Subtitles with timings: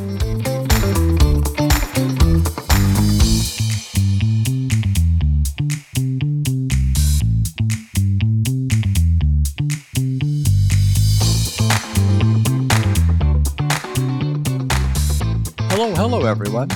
[0.00, 0.08] Hello,
[15.94, 16.68] hello, everyone.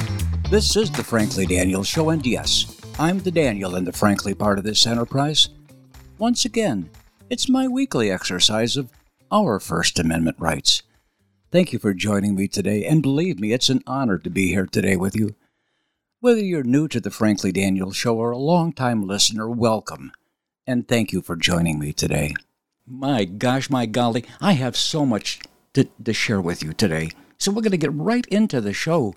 [0.50, 4.58] This is the Frankly Daniel Show, and yes, I'm the Daniel in the Frankly part
[4.58, 5.48] of this enterprise.
[6.18, 6.90] Once again,
[7.30, 8.90] it's my weekly exercise of
[9.32, 10.82] our First Amendment rights.
[11.54, 14.66] Thank you for joining me today, and believe me, it's an honor to be here
[14.66, 15.36] today with you.
[16.18, 20.10] Whether you're new to the Frankly Daniel Show or a long-time listener, welcome,
[20.66, 22.34] and thank you for joining me today.
[22.84, 25.38] My gosh, my golly, I have so much
[25.74, 27.10] to, to share with you today.
[27.38, 29.14] So we're going to get right into the show.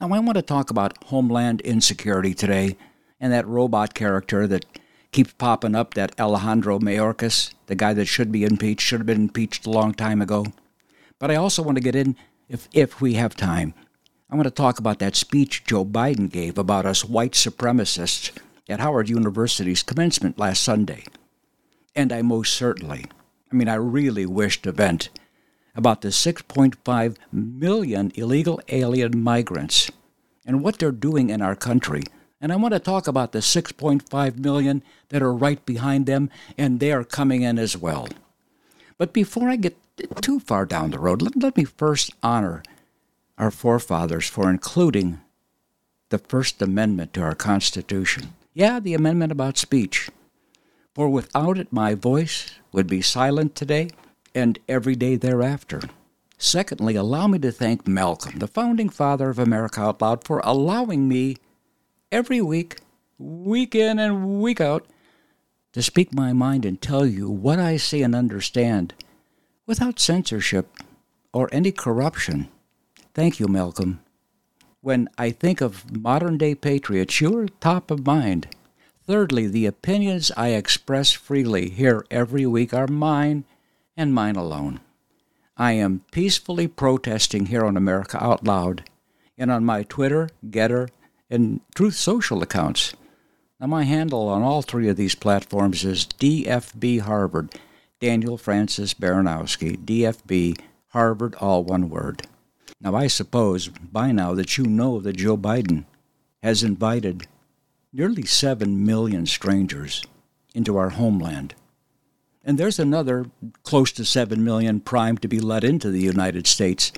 [0.00, 2.76] Now, I want to talk about homeland insecurity today
[3.20, 4.64] and that robot character that
[5.12, 9.22] keeps popping up, that Alejandro Mayorkas, the guy that should be impeached, should have been
[9.22, 10.46] impeached a long time ago.
[11.18, 12.16] But I also want to get in,
[12.48, 13.74] if, if we have time,
[14.30, 18.30] I want to talk about that speech Joe Biden gave about us white supremacists
[18.68, 21.04] at Howard University's commencement last Sunday.
[21.96, 23.06] And I most certainly,
[23.50, 25.08] I mean, I really wish to vent
[25.74, 29.90] about the 6.5 million illegal alien migrants
[30.44, 32.02] and what they're doing in our country.
[32.40, 36.78] And I want to talk about the 6.5 million that are right behind them, and
[36.78, 38.08] they are coming in as well.
[38.96, 39.76] But before I get
[40.20, 42.62] too far down the road, let, let me first honor
[43.36, 45.20] our forefathers for including
[46.10, 48.34] the First Amendment to our Constitution.
[48.54, 50.10] Yeah, the amendment about speech.
[50.94, 53.90] For without it, my voice would be silent today
[54.34, 55.80] and every day thereafter.
[56.38, 61.08] Secondly, allow me to thank Malcolm, the founding father of America Out Loud, for allowing
[61.08, 61.36] me
[62.10, 62.78] every week,
[63.18, 64.86] week in and week out,
[65.72, 68.94] to speak my mind and tell you what I see and understand
[69.68, 70.66] without censorship
[71.32, 72.48] or any corruption.
[73.14, 74.00] Thank you, Malcolm.
[74.80, 78.48] When I think of modern day patriots, you're top of mind.
[79.06, 83.44] Thirdly, the opinions I express freely here every week are mine
[83.96, 84.80] and mine alone.
[85.56, 88.84] I am peacefully protesting here on America Out Loud
[89.36, 90.88] and on my Twitter, Gettr,
[91.28, 92.94] and Truth Social accounts.
[93.60, 97.52] Now, my handle on all three of these platforms is DFB Harvard,
[98.00, 102.26] Daniel Francis Baranowski, DFB Harvard, all one word.
[102.80, 105.84] Now, I suppose by now that you know that Joe Biden
[106.42, 107.26] has invited
[107.92, 110.04] nearly 7 million strangers
[110.54, 111.54] into our homeland.
[112.44, 113.26] And there's another
[113.64, 116.92] close to 7 million primed to be let into the United States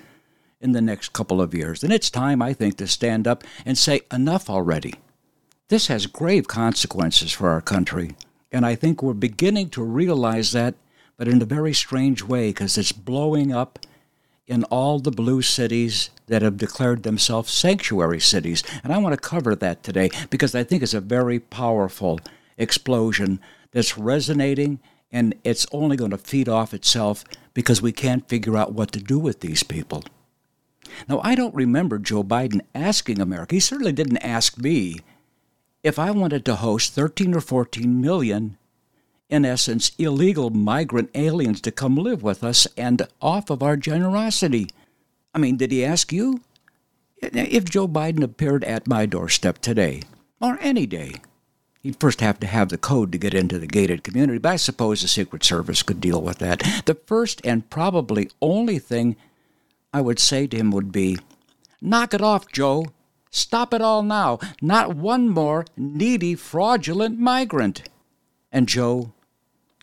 [0.60, 1.82] in the next couple of years.
[1.82, 4.94] And it's time, I think, to stand up and say, enough already.
[5.68, 8.16] This has grave consequences for our country.
[8.52, 10.74] And I think we're beginning to realize that,
[11.20, 13.78] but in a very strange way, because it's blowing up
[14.46, 18.62] in all the blue cities that have declared themselves sanctuary cities.
[18.82, 22.20] And I want to cover that today because I think it's a very powerful
[22.56, 23.38] explosion
[23.70, 24.80] that's resonating
[25.12, 28.98] and it's only going to feed off itself because we can't figure out what to
[28.98, 30.02] do with these people.
[31.06, 35.00] Now, I don't remember Joe Biden asking America, he certainly didn't ask me,
[35.82, 38.56] if I wanted to host 13 or 14 million,
[39.30, 44.68] in essence, illegal migrant aliens to come live with us and off of our generosity.
[45.34, 46.40] I mean, did he ask you?
[47.22, 50.02] If Joe Biden appeared at my doorstep today,
[50.40, 51.14] or any day,
[51.82, 54.56] He'd first have to have the code to get into the gated community, but I
[54.56, 56.60] suppose the Secret Service could deal with that.
[56.84, 59.16] The first and probably only thing
[59.92, 61.18] I would say to him would be
[61.80, 62.86] Knock it off, Joe.
[63.30, 64.38] Stop it all now.
[64.60, 67.88] Not one more needy, fraudulent migrant.
[68.52, 69.12] And Joe,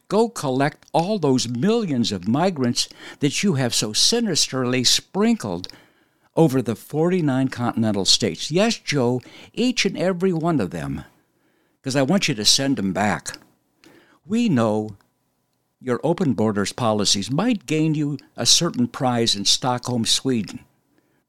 [0.07, 2.87] go collect all those millions of migrants
[3.19, 5.67] that you have so sinisterly sprinkled
[6.35, 8.51] over the 49 continental states.
[8.51, 9.21] Yes, Joe,
[9.53, 11.03] each and every one of them
[11.87, 13.37] because I want you to send them back.
[14.25, 14.97] We know
[15.79, 20.65] your open borders policies might gain you a certain prize in Stockholm, Sweden.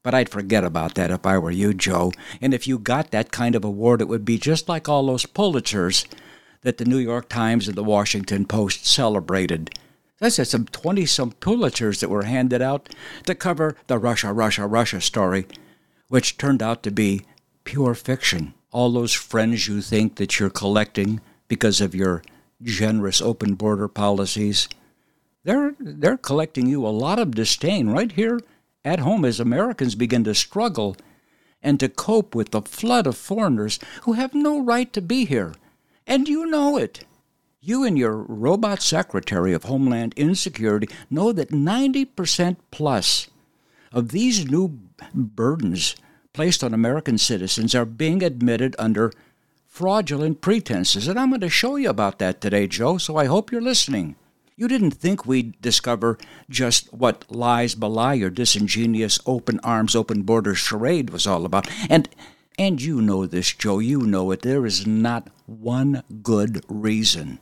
[0.03, 2.11] But I'd forget about that if I were you, Joe.
[2.41, 5.25] And if you got that kind of award, it would be just like all those
[5.25, 6.05] Pulitzers
[6.61, 9.71] that the New York Times and the Washington Post celebrated.
[10.19, 12.89] That's some 20 some Pulitzers that were handed out
[13.25, 15.45] to cover the Russia, Russia, Russia story,
[16.09, 17.25] which turned out to be
[17.63, 22.21] pure fiction all those friends you think that you're collecting because of your
[22.61, 24.67] generous open border policies,
[25.43, 28.39] they're, they're collecting you a lot of disdain right here
[28.85, 30.95] at home as Americans begin to struggle
[31.61, 35.53] and to cope with the flood of foreigners who have no right to be here.
[36.09, 37.05] And you know it.
[37.61, 43.29] You and your robot secretary of Homeland Insecurity know that 90% plus
[43.93, 44.79] of these new
[45.13, 45.95] burdens
[46.33, 49.13] placed on American citizens are being admitted under
[49.67, 51.07] fraudulent pretenses.
[51.07, 54.15] And I'm going to show you about that today, Joe, so I hope you're listening.
[54.55, 56.17] You didn't think we'd discover
[56.49, 61.69] just what lies belie your disingenuous open arms, open borders charade was all about.
[61.87, 62.09] And
[62.59, 64.41] and you know this, Joe, you know it.
[64.41, 67.39] There is not one good reason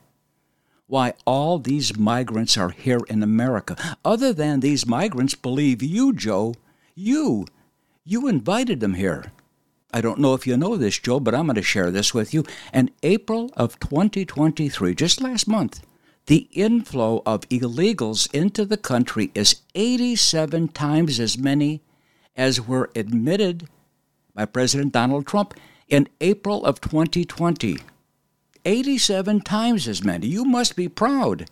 [0.86, 6.54] why all these migrants are here in America, other than these migrants believe you, Joe,
[6.94, 7.46] you,
[8.04, 9.32] you invited them here.
[9.92, 12.32] I don't know if you know this, Joe, but I'm going to share this with
[12.32, 12.44] you.
[12.72, 15.84] In April of 2023, just last month,
[16.26, 21.82] the inflow of illegals into the country is 87 times as many
[22.36, 23.68] as were admitted
[24.38, 25.52] by President Donald Trump
[25.88, 27.76] in April of 2020.
[28.64, 30.28] 87 times as many.
[30.28, 31.50] You must be proud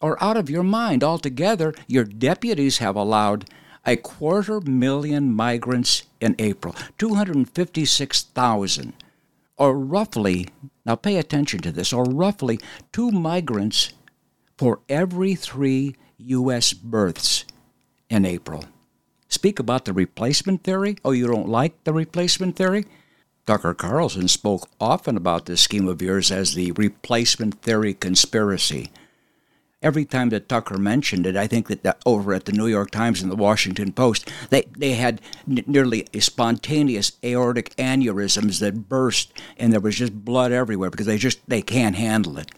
[0.00, 1.74] or out of your mind altogether.
[1.88, 3.50] Your deputies have allowed
[3.84, 8.92] a quarter million migrants in April, 256,000,
[9.56, 10.46] or roughly,
[10.86, 12.60] now pay attention to this, or roughly
[12.92, 13.94] two migrants
[14.56, 16.72] for every three U.S.
[16.72, 17.44] births
[18.08, 18.64] in April.
[19.32, 20.96] Speak about the replacement theory?
[21.04, 22.84] Oh, you don't like the replacement theory?
[23.46, 28.90] Tucker Carlson spoke often about this scheme of yours as the replacement theory conspiracy
[29.82, 33.20] every time that Tucker mentioned it, I think that over at the New York Times
[33.20, 39.72] and the Washington Post, they, they had n- nearly spontaneous aortic aneurysms that burst, and
[39.72, 42.50] there was just blood everywhere because they just they can't handle it.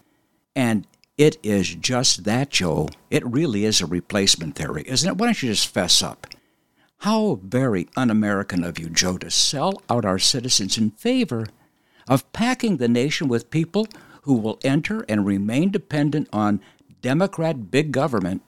[0.55, 0.87] And
[1.17, 2.89] it is just that, Joe.
[3.11, 5.17] It really is a replacement theory, isn't it?
[5.17, 6.27] Why don't you just fess up?
[7.05, 11.45] How very un American of you, Joe, to sell out our citizens in favor
[12.09, 13.87] of packing the nation with people
[14.23, 16.63] who will enter and remain dependent on
[17.03, 18.41] Democrat big government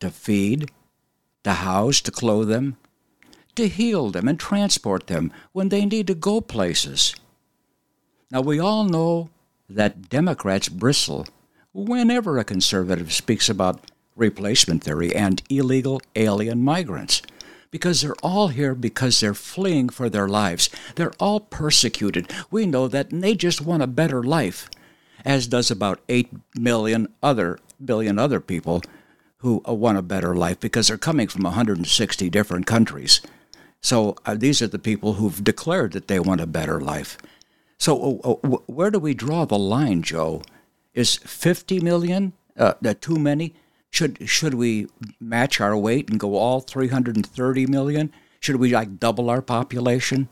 [0.00, 0.72] to feed,
[1.44, 2.78] to house, to clothe them,
[3.54, 7.14] to heal them and transport them when they need to go places.
[8.32, 9.30] Now, we all know
[9.68, 11.28] that Democrats bristle
[11.72, 17.22] whenever a conservative speaks about replacement theory and illegal alien migrants
[17.70, 20.70] because they're all here because they're fleeing for their lives.
[20.94, 22.32] They're all persecuted.
[22.50, 24.70] We know that, and they just want a better life,
[25.24, 28.82] as does about 8 million other billion other people
[29.38, 33.20] who uh, want a better life because they're coming from 160 different countries.
[33.80, 37.16] So uh, these are the people who've declared that they want a better life.
[37.78, 40.42] So uh, uh where do we draw the line, Joe?
[40.94, 43.54] Is 50 million uh, too many?
[43.90, 44.86] Should should we
[45.20, 48.12] match our weight and go all 330 million?
[48.40, 50.28] Should we like double our population?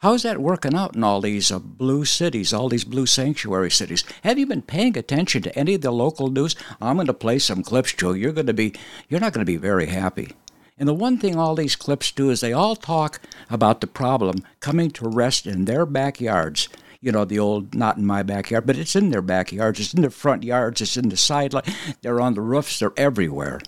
[0.00, 4.04] How's that working out in all these uh, blue cities, all these blue sanctuary cities?
[4.22, 6.54] Have you been paying attention to any of the local news?
[6.82, 8.12] I'm going to play some clips, Joe.
[8.12, 8.74] You're going to be,
[9.08, 10.32] you're not going to be very happy.
[10.78, 14.44] And the one thing all these clips do is they all talk about the problem
[14.60, 16.68] coming to rest in their backyards.
[17.00, 20.00] You know, the old not in my backyard, but it's in their backyards, it's in
[20.00, 21.54] their front yards, it's in the side,
[22.02, 23.60] they're on the roofs, they're everywhere.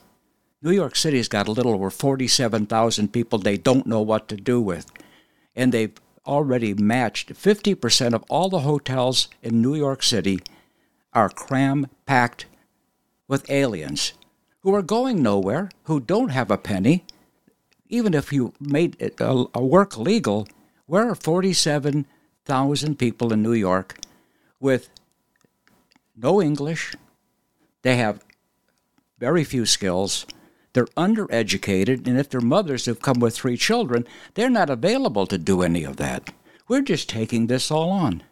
[0.61, 4.61] New York City's got a little over 47,000 people they don't know what to do
[4.61, 4.91] with.
[5.55, 5.97] And they've
[6.27, 10.41] already matched 50% of all the hotels in New York City
[11.13, 12.47] are cram packed
[13.29, 14.15] with aliens
[14.61, 17.05] who are going nowhere, who don't have a penny.
[17.89, 20.47] Even if you made it a, a work legal,
[20.87, 21.15] where are
[22.49, 23.99] 47,000 people in New York
[24.59, 24.89] with
[26.17, 26.95] no English?
[27.83, 28.25] They have
[29.19, 30.25] very few skills
[30.73, 35.37] they're undereducated, and if their mothers have come with three children, they're not available to
[35.37, 36.33] do any of that.
[36.69, 38.23] We're just taking this all on.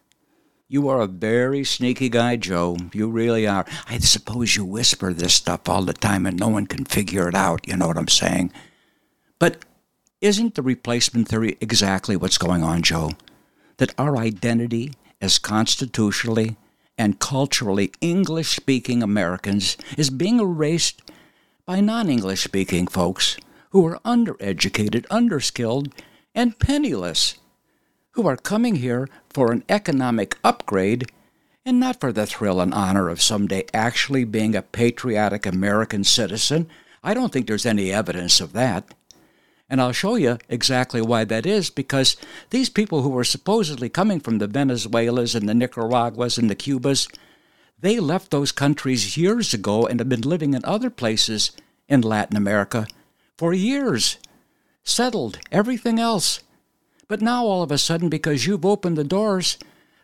[0.69, 2.77] You are a very sneaky guy, Joe.
[2.93, 3.67] You really are.
[3.89, 7.35] I suppose you whisper this stuff all the time and no one can figure it
[7.35, 7.67] out.
[7.67, 8.53] You know what I'm saying?
[9.39, 9.65] But
[10.21, 13.11] isn't the replacement theory exactly what's going on, Joe?
[13.79, 16.57] That our identity as constitutionally
[16.99, 21.03] and culturally English speaking Americans is being erased
[21.67, 23.37] by non English speaking folks
[23.71, 25.93] who are undereducated, underskilled,
[26.35, 27.37] and penniless,
[28.13, 31.11] who are coming here for an economic upgrade
[31.67, 36.69] and not for the thrill and honor of someday actually being a patriotic American citizen.
[37.03, 38.95] I don't think there's any evidence of that.
[39.69, 42.17] And I'll show you exactly why that is because
[42.51, 47.09] these people who were supposedly coming from the Venezuelas and the Nicaraguas and the Cubas,
[47.79, 51.51] they left those countries years ago and have been living in other places
[51.89, 52.87] in Latin America
[53.37, 54.19] for years,
[54.83, 56.41] settled everything else.
[57.09, 59.59] But now all of a sudden, because you've opened the doors,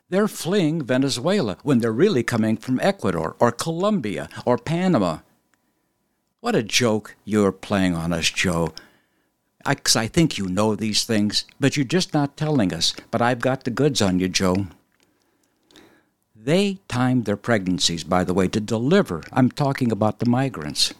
[0.09, 5.19] they're fleeing Venezuela when they're really coming from Ecuador or Colombia or Panama.
[6.41, 8.75] What a joke you're playing on us, Joe.
[9.67, 12.95] Because I, I think you know these things, but you're just not telling us.
[13.11, 14.67] But I've got the goods on you, Joe.
[16.35, 19.23] They timed their pregnancies, by the way, to deliver.
[19.33, 20.93] I'm talking about the migrants.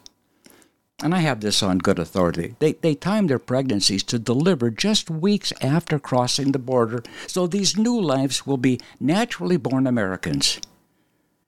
[1.03, 2.55] And I have this on good authority.
[2.61, 7.77] They, they timed their pregnancies to deliver just weeks after crossing the border, so these
[7.77, 10.61] new lives will be naturally born Americans,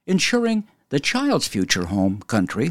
[0.07, 2.71] ensuring the child's future home country,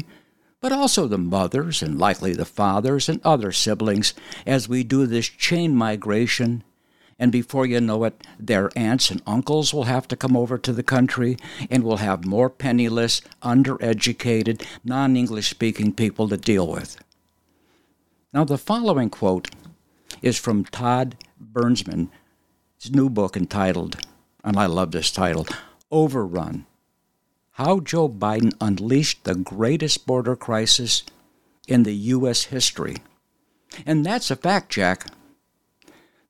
[0.64, 4.14] but also the mothers and likely the fathers and other siblings
[4.46, 6.64] as we do this chain migration
[7.18, 10.72] and before you know it, their aunts and uncles will have to come over to
[10.72, 11.36] the country,
[11.70, 16.96] and we'll have more penniless, undereducated, non English speaking people to deal with.
[18.32, 19.50] Now, the following quote
[20.22, 22.08] is from Todd Bensman,
[22.82, 23.98] his new book entitled,
[24.42, 25.46] and I love this title,
[25.92, 26.64] Overrun
[27.54, 31.04] How Joe Biden Unleashed the Greatest Border Crisis
[31.68, 32.46] in the U.S.
[32.46, 32.96] History.
[33.86, 35.06] And that's a fact, Jack.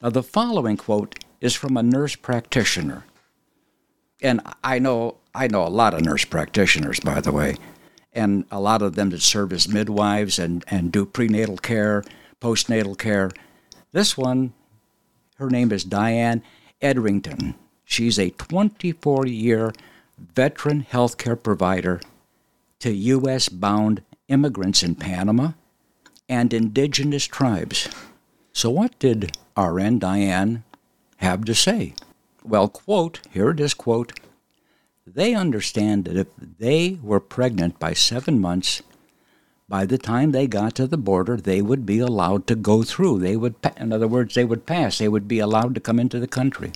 [0.02, 3.07] Now, the following quote is from a nurse practitioner.
[4.21, 7.57] And I know I know a lot of nurse practitioners, by the way,
[8.12, 12.04] and a lot of them that serve as midwives and, and do prenatal care,
[12.38, 13.31] postnatal care.
[13.93, 14.52] This one,
[15.37, 16.43] her name is Diane
[16.83, 17.54] Edrington.
[17.87, 19.73] She's a 24 year
[20.18, 22.00] veteran healthcare provider
[22.80, 23.49] to U.S.
[23.49, 25.52] bound immigrants in Panama
[26.28, 27.88] and indigenous tribes.
[28.52, 30.64] So, what did RN Diane
[31.18, 31.94] have to say?
[32.44, 34.12] Well, quote, here it is, quote,
[35.06, 38.83] they understand that if they were pregnant by seven months,
[39.68, 43.21] by the time they got to the border, they would be allowed to go through.
[43.21, 44.99] They would, in other words, they would pass.
[44.99, 46.73] They would be allowed to come into the country.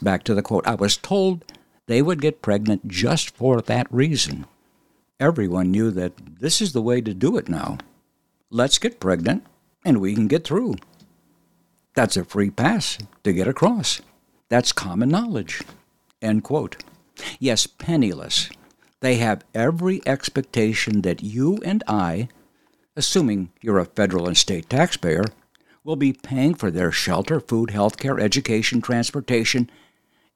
[0.00, 0.66] Back to the quote.
[0.66, 1.44] I was told
[1.90, 4.46] they would get pregnant just for that reason.
[5.18, 7.78] Everyone knew that this is the way to do it now.
[8.48, 9.44] Let's get pregnant
[9.84, 10.76] and we can get through.
[11.96, 14.00] That's a free pass to get across.
[14.48, 15.62] That's common knowledge.
[16.22, 16.84] End quote.
[17.40, 18.50] Yes, penniless.
[19.00, 22.28] They have every expectation that you and I,
[22.94, 25.24] assuming you're a federal and state taxpayer,
[25.82, 29.68] will be paying for their shelter, food, health care, education, transportation,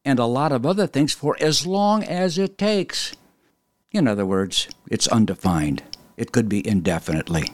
[0.04, 3.14] and a lot of other things for as long as it takes.
[3.90, 5.82] In other words, it's undefined.
[6.16, 7.52] It could be indefinitely.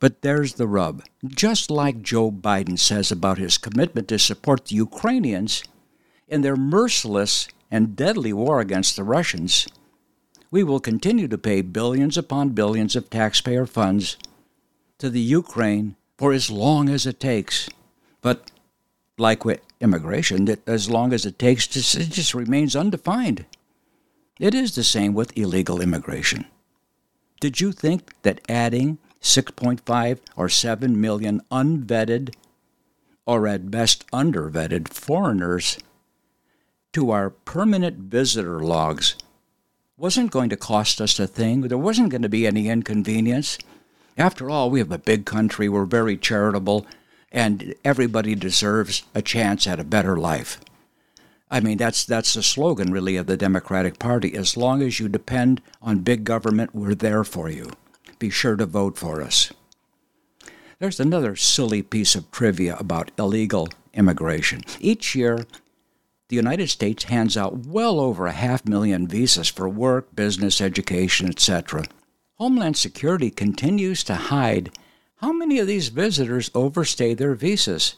[0.00, 1.02] But there's the rub.
[1.24, 5.64] Just like Joe Biden says about his commitment to support the Ukrainians
[6.28, 9.66] in their merciless and deadly war against the Russians,
[10.50, 14.16] we will continue to pay billions upon billions of taxpayer funds
[14.98, 17.68] to the Ukraine for as long as it takes.
[18.20, 18.50] But
[19.18, 23.46] like with immigration, that as long as it takes, to, it just remains undefined.
[24.38, 26.46] It is the same with illegal immigration.
[27.40, 32.34] Did you think that adding 6.5 or 7 million unvetted
[33.26, 35.78] or at best undervetted foreigners
[36.92, 39.16] to our permanent visitor logs
[39.96, 41.62] wasn't going to cost us a thing.
[41.62, 43.58] There wasn't going to be any inconvenience.
[44.18, 46.86] After all, we have a big country, we're very charitable,
[47.34, 50.58] and everybody deserves a chance at a better life.
[51.50, 54.34] I mean, that's that's the slogan really of the Democratic Party.
[54.34, 57.70] As long as you depend on big government, we're there for you
[58.18, 59.52] be sure to vote for us.
[60.78, 64.62] There's another silly piece of trivia about illegal immigration.
[64.80, 65.44] Each year,
[66.28, 71.28] the United States hands out well over a half million visas for work, business, education,
[71.28, 71.84] etc.
[72.36, 74.70] Homeland Security continues to hide
[75.24, 77.96] how many of these visitors overstay their visas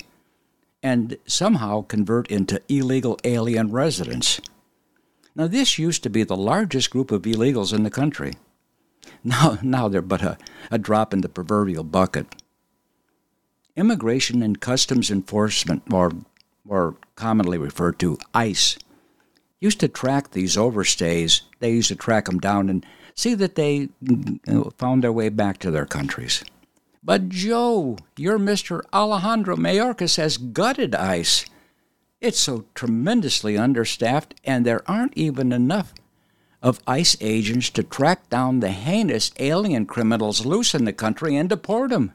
[0.80, 4.40] and somehow convert into illegal alien residents.
[5.34, 8.34] Now, this used to be the largest group of illegals in the country.
[9.24, 10.38] Now, now they're but a,
[10.70, 12.32] a drop in the proverbial bucket.
[13.74, 16.12] Immigration and Customs Enforcement, or
[16.64, 18.78] more commonly referred to ICE,
[19.58, 21.40] used to track these overstays.
[21.58, 23.88] They used to track them down and see that they
[24.78, 26.44] found their way back to their countries.
[27.06, 28.82] But Joe, your Mr.
[28.92, 31.46] Alejandro Mayorkas has gutted ICE.
[32.20, 35.94] It's so tremendously understaffed, and there aren't even enough
[36.60, 41.48] of ICE agents to track down the heinous alien criminals loose in the country and
[41.48, 42.12] deport them.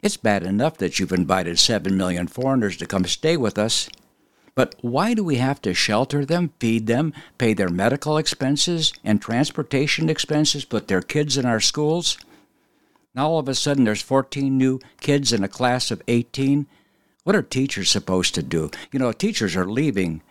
[0.00, 3.88] It's bad enough that you've invited 7 million foreigners to come stay with us.
[4.54, 9.20] But why do we have to shelter them, feed them, pay their medical expenses and
[9.20, 12.16] transportation expenses, put their kids in our schools?
[13.14, 16.66] Now all of a sudden there's 14 new kids in a class of 18.
[17.24, 18.70] What are teachers supposed to do?
[18.92, 20.22] You know, teachers are leaving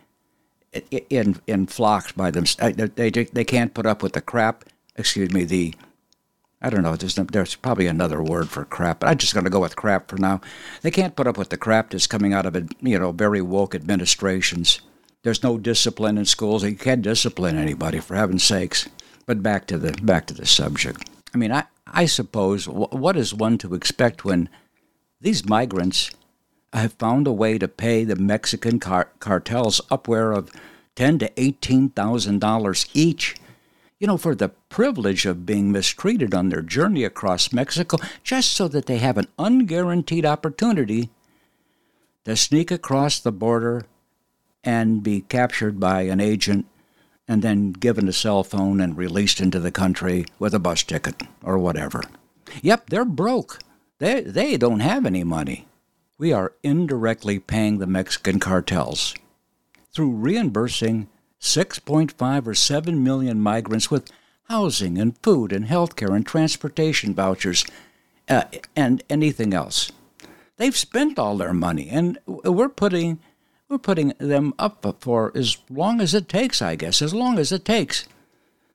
[1.10, 2.46] in in flocks by them.
[2.60, 4.66] Uh, they, they they can't put up with the crap.
[4.96, 5.74] Excuse me, the
[6.62, 6.96] I don't know.
[6.96, 10.10] There's, there's probably another word for crap, but I'm just going to go with crap
[10.10, 10.42] for now.
[10.82, 13.76] They can't put up with the crap that's coming out of you know very woke
[13.76, 14.82] administrations.
[15.24, 16.64] There's no discipline in schools.
[16.64, 18.88] You can't discipline anybody for heaven's sakes.
[19.26, 21.10] But back to the back to the subject.
[21.34, 24.50] I mean, I I suppose what is one to expect when
[25.22, 26.12] these migrants
[26.72, 30.52] have found a way to pay the Mexican car- cartels upward of
[30.96, 33.36] ten to eighteen thousand dollars each?
[34.00, 38.68] You know, for the privilege of being mistreated on their journey across Mexico, just so
[38.70, 41.10] that they have an unguaranteed opportunity
[42.24, 43.86] to sneak across the border
[44.64, 46.66] and be captured by an agent
[47.30, 51.22] and then given a cell phone and released into the country with a bus ticket
[51.44, 52.02] or whatever.
[52.64, 53.60] Yep, they're broke.
[54.00, 55.68] They, they don't have any money.
[56.18, 59.14] We are indirectly paying the Mexican cartels
[59.94, 61.08] through reimbursing
[61.40, 64.12] 6.5 or 7 million migrants with
[64.50, 67.64] housing and food and health care and transportation vouchers
[68.28, 68.46] uh,
[68.76, 69.92] and anything else.
[70.58, 73.20] They've spent all their money, and we're putting
[73.70, 77.52] we're putting them up for as long as it takes, I guess, as long as
[77.52, 78.08] it takes.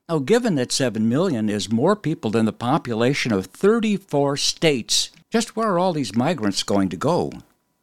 [0.07, 5.55] Now, given that 7 million is more people than the population of 34 states, just
[5.55, 7.31] where are all these migrants going to go?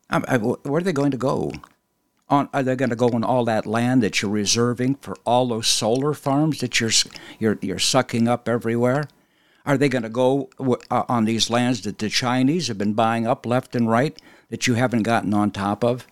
[0.08, 1.52] Where are they going to go?
[2.32, 5.46] on, are they going to go on all that land that you're reserving for all
[5.46, 6.90] those solar farms that you're
[7.38, 9.04] you're you're sucking up everywhere?
[9.66, 13.26] Are they going to go uh, on these lands that the Chinese have been buying
[13.26, 16.06] up left and right that you haven't gotten on top of?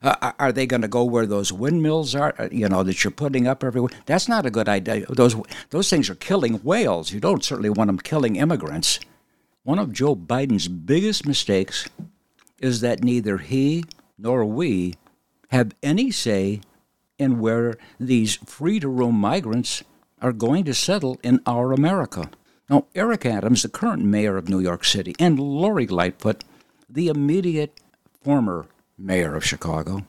[0.00, 2.34] Uh, are they going to go where those windmills are?
[2.38, 3.90] Uh, you know that you're putting up everywhere.
[4.06, 5.06] That's not a good idea.
[5.06, 5.34] Those
[5.70, 7.12] those things are killing whales.
[7.12, 9.00] You don't certainly want them killing immigrants.
[9.64, 11.88] One of Joe Biden's biggest mistakes
[12.60, 13.84] is that neither he
[14.16, 14.94] nor we
[15.48, 16.60] have any say
[17.18, 19.82] in where these free to roam migrants
[20.20, 22.30] are going to settle in our America.
[22.70, 26.44] Now, Eric Adams, the current mayor of New York City, and Lori Lightfoot,
[26.88, 27.80] the immediate
[28.22, 28.66] former
[28.98, 30.06] mayor of Chicago,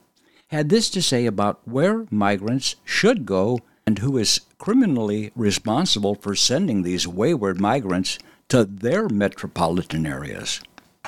[0.48, 6.36] had this to say about where migrants should go and who is criminally responsible for
[6.36, 8.18] sending these wayward migrants
[8.50, 10.62] to their metropolitan areas.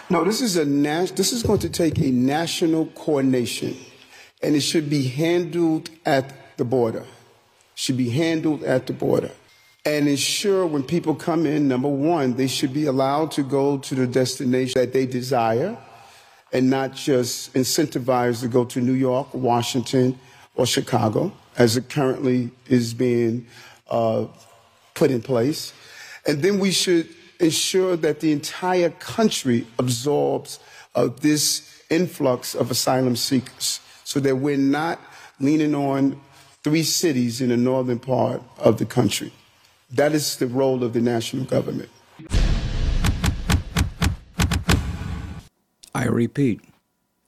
[0.09, 3.75] No, this is a nas- this is going to take a national coordination
[4.41, 7.05] and it should be handled at the border.
[7.75, 9.31] Should be handled at the border.
[9.85, 13.95] And ensure when people come in, number one, they should be allowed to go to
[13.95, 15.77] the destination that they desire
[16.53, 20.19] and not just incentivized to go to New York, Washington,
[20.55, 23.45] or Chicago, as it currently is being
[23.89, 24.25] uh,
[24.93, 25.73] put in place.
[26.25, 27.07] And then we should
[27.39, 30.59] ensure that the entire country absorbs
[30.93, 34.99] uh, this influx of asylum seekers so that we're not
[35.39, 36.19] leaning on
[36.63, 39.31] three cities in the northern part of the country.
[39.91, 41.89] That is the role of the national government.
[46.01, 46.61] I repeat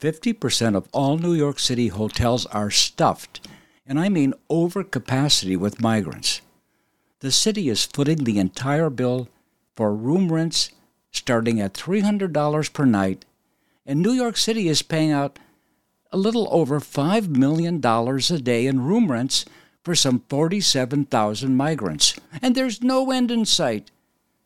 [0.01, 3.47] 50% of all New York City hotels are stuffed,
[3.86, 6.41] and I mean over capacity with migrants.
[7.19, 9.29] The city is footing the entire bill
[9.75, 10.71] for room rents
[11.12, 13.25] starting at $300 per night,
[13.86, 15.38] and New York City is paying out
[16.12, 19.45] a little over $5 million a day in room rents
[19.83, 23.91] for some 47,000 migrants, and there's no end in sight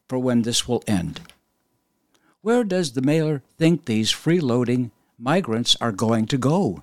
[0.10, 1.22] for when this will end.
[2.48, 6.82] Where does the mayor think these freeloading migrants are going to go?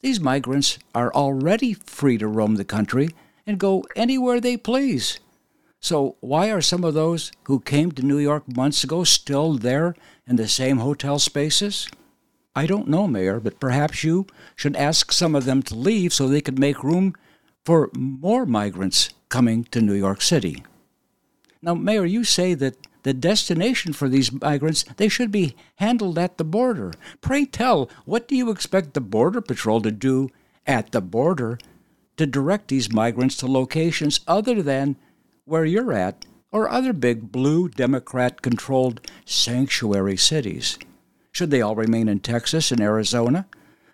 [0.00, 3.10] These migrants are already free to roam the country
[3.46, 5.20] and go anywhere they please.
[5.80, 9.94] So, why are some of those who came to New York months ago still there
[10.26, 11.90] in the same hotel spaces?
[12.54, 16.26] I don't know, Mayor, but perhaps you should ask some of them to leave so
[16.26, 17.14] they could make room
[17.66, 20.64] for more migrants coming to New York City.
[21.60, 26.38] Now, Mayor, you say that the destination for these migrants they should be handled at
[26.38, 26.92] the border.
[27.20, 30.28] Pray tell, what do you expect the Border Patrol to do
[30.66, 31.56] at the border
[32.16, 34.96] to direct these migrants to locations other than
[35.44, 40.76] where you're at or other big blue Democrat controlled sanctuary cities?
[41.30, 43.46] Should they all remain in Texas and Arizona?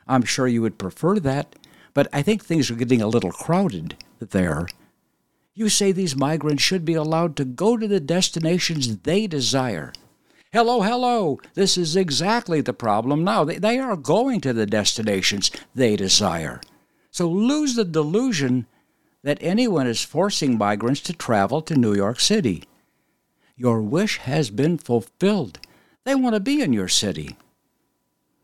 [0.09, 1.55] I'm sure you would prefer that,
[1.92, 4.68] but I think things are getting a little crowded there.
[5.55, 9.93] You say these migrants should be allowed to go to the destinations they desire.
[10.51, 11.41] Hello, hello.
[11.55, 13.45] This is exactly the problem now.
[13.45, 16.61] They, they are going to the destinations they desire.
[17.11, 18.67] So lose the delusion
[19.23, 22.65] that anyone is forcing migrants to travel to New York City.
[23.57, 25.59] Your wish has been fulfilled.
[26.05, 27.37] They want to be in your city.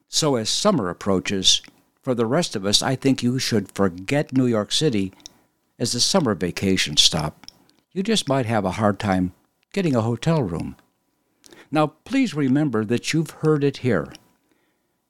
[0.08, 1.60] So, as summer approaches,
[2.00, 5.12] for the rest of us, I think you should forget New York City
[5.78, 7.46] as a summer vacation stop.
[7.92, 9.32] You just might have a hard time
[9.72, 10.76] getting a hotel room.
[11.70, 14.12] Now, please remember that you've heard it here.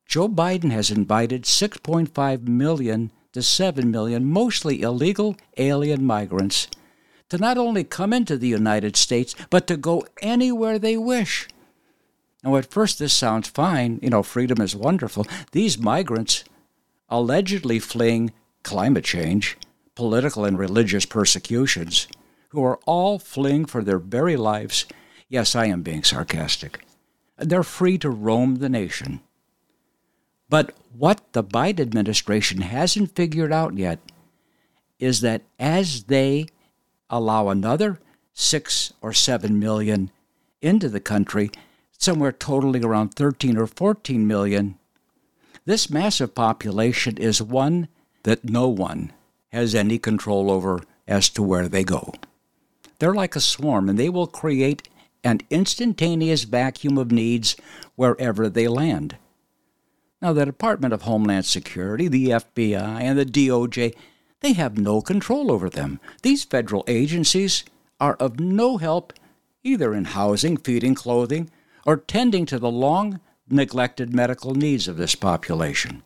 [0.07, 6.69] Joe Biden has invited 6.5 million to 7 million, mostly illegal alien migrants,
[7.29, 11.47] to not only come into the United States, but to go anywhere they wish.
[12.43, 14.01] Now, at first, this sounds fine.
[14.03, 15.27] You know, freedom is wonderful.
[15.53, 16.45] These migrants,
[17.09, 19.59] allegedly fleeing climate change,
[19.99, 22.07] political and religious persecutions,
[22.51, 24.87] who are all fleeing for their very lives.
[25.29, 26.79] Yes, I am being sarcastic.
[27.37, 29.19] They're free to roam the nation.
[30.49, 33.99] But what the Biden administration hasn't figured out yet
[35.01, 36.47] is that as they
[37.11, 37.99] allow another
[38.33, 40.13] six or seven million
[40.63, 41.51] into the country,
[41.91, 44.79] somewhere totaling around 13 or 14 million,
[45.65, 47.89] this massive population is one
[48.23, 49.13] that no one
[49.51, 52.13] has any control over as to where they go.
[52.99, 54.89] They're like a swarm, and they will create
[55.25, 57.57] an instantaneous vacuum of needs
[57.97, 59.17] wherever they land.
[60.21, 63.95] Now, the Department of Homeland Security, the FBI, and the DOJ,
[64.41, 66.01] they have no control over them.
[66.23, 67.65] These federal agencies
[68.01, 69.13] are of no help
[69.63, 71.51] either in housing, feeding, clothing,
[71.85, 76.03] or tending to the long neglected medical needs of this population.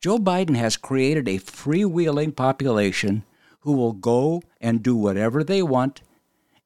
[0.00, 3.24] Joe Biden has created a freewheeling population
[3.60, 6.02] who will go and do whatever they want,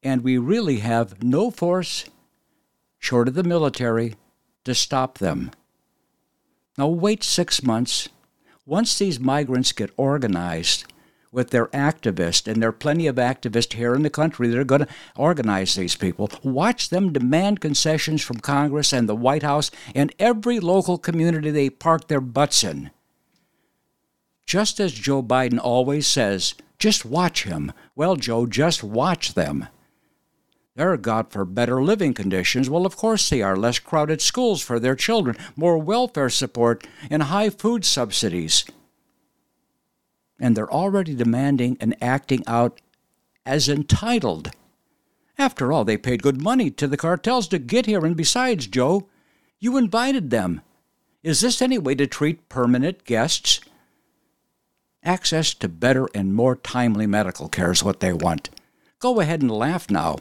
[0.02, 2.04] and we really have no force,
[2.98, 4.14] short of the military,
[4.64, 5.50] to stop them.
[6.76, 8.08] Now, wait six months.
[8.66, 10.84] Once these migrants get organized
[11.32, 14.64] with their activists, and there are plenty of activists here in the country that are
[14.64, 19.70] going to organize these people, watch them demand concessions from Congress and the White House
[19.94, 22.90] and every local community they park their butts in.
[24.50, 27.70] Just as Joe Biden always says, just watch him.
[27.94, 29.68] Well, Joe, just watch them.
[30.74, 32.68] They're God for better living conditions.
[32.68, 33.54] Well, of course they are.
[33.54, 38.64] Less crowded schools for their children, more welfare support, and high food subsidies.
[40.40, 42.80] And they're already demanding and acting out
[43.46, 44.50] as entitled.
[45.38, 49.06] After all, they paid good money to the cartels to get here, and besides, Joe,
[49.60, 50.60] you invited them.
[51.22, 53.60] Is this any way to treat permanent guests?
[55.02, 58.50] Access to better and more timely medical care is what they want.
[58.98, 60.18] Go ahead and laugh now.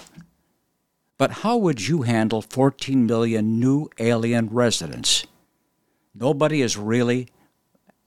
[1.18, 5.26] But how would you handle 14 million new alien residents?
[6.16, 7.28] Nobody has really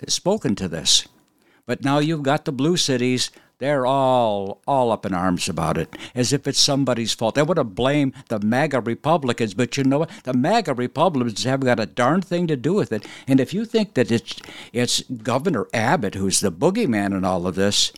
[0.09, 1.07] spoken to this.
[1.67, 3.31] But now you've got the blue cities
[3.63, 7.37] they're all all up in arms about it, as if it's somebody's fault.
[7.37, 10.11] They want to blame the MAGA Republicans, but you know what?
[10.25, 13.07] The MAGA Republicans haven't got a darn thing to do with it.
[13.29, 14.35] And if you think that it's
[14.73, 17.93] it's Governor Abbott who's the boogeyman in all of this,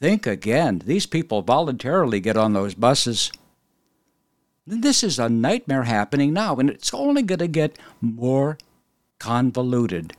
[0.00, 0.80] think again.
[0.84, 3.32] These people voluntarily get on those buses.
[4.64, 8.58] This is a nightmare happening now, and it's only going to get more
[9.18, 10.14] convoluted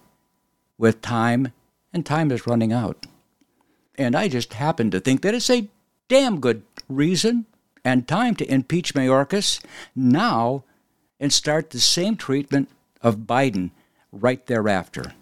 [0.78, 1.54] with time,
[1.94, 3.06] and time is running out.
[3.98, 5.70] And I just happen to think that it's a
[6.08, 7.46] damn good reason
[7.84, 9.64] and time to impeach Mayorkas
[9.96, 10.64] now
[11.20, 12.70] and start the same treatment
[13.02, 13.72] of Biden
[14.12, 15.14] right thereafter.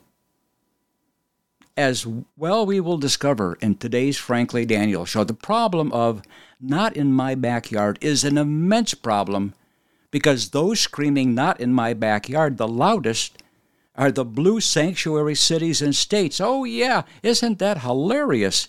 [1.76, 2.06] As
[2.38, 6.22] well, we will discover in today's Frankly Daniel show, the problem of
[6.62, 9.54] not in my backyard is an immense problem
[10.12, 13.42] because those screaming not in my backyard the loudest
[13.96, 16.42] are the blue sanctuary cities and states.
[16.42, 18.68] Oh, yeah, isn't that hilarious?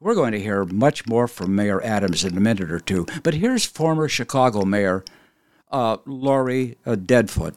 [0.00, 3.34] We're going to hear much more from Mayor Adams in a minute or two, but
[3.34, 5.04] here's former Chicago Mayor
[5.70, 7.54] uh, Lori uh, Deadfoot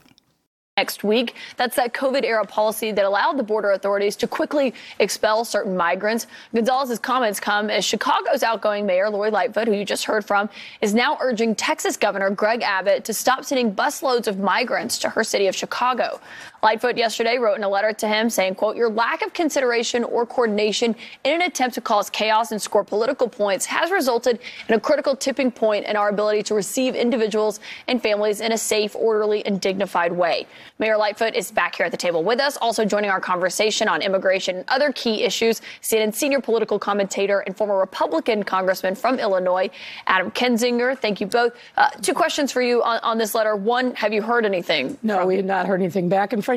[0.78, 1.36] next week.
[1.56, 6.28] That's that COVID era policy that allowed the border authorities to quickly expel certain migrants.
[6.54, 10.50] Gonzalez's comments come as Chicago's outgoing mayor, Lori Lightfoot, who you just heard from,
[10.82, 15.24] is now urging Texas Governor Greg Abbott to stop sending busloads of migrants to her
[15.24, 16.20] city of Chicago.
[16.66, 20.26] Lightfoot yesterday wrote in a letter to him saying, quote, your lack of consideration or
[20.26, 24.80] coordination in an attempt to cause chaos and score political points has resulted in a
[24.80, 29.46] critical tipping point in our ability to receive individuals and families in a safe, orderly,
[29.46, 30.48] and dignified way.
[30.80, 34.02] Mayor Lightfoot is back here at the table with us, also joining our conversation on
[34.02, 35.62] immigration and other key issues.
[35.84, 39.70] CNN senior political commentator and former Republican congressman from Illinois,
[40.08, 40.98] Adam Kinzinger.
[40.98, 41.56] Thank you both.
[41.78, 43.56] Uh, two questions for you on, on, this letter.
[43.56, 44.98] One, have you heard anything?
[45.04, 46.34] No, from- we had not heard anything back.
[46.34, 46.55] And frankly,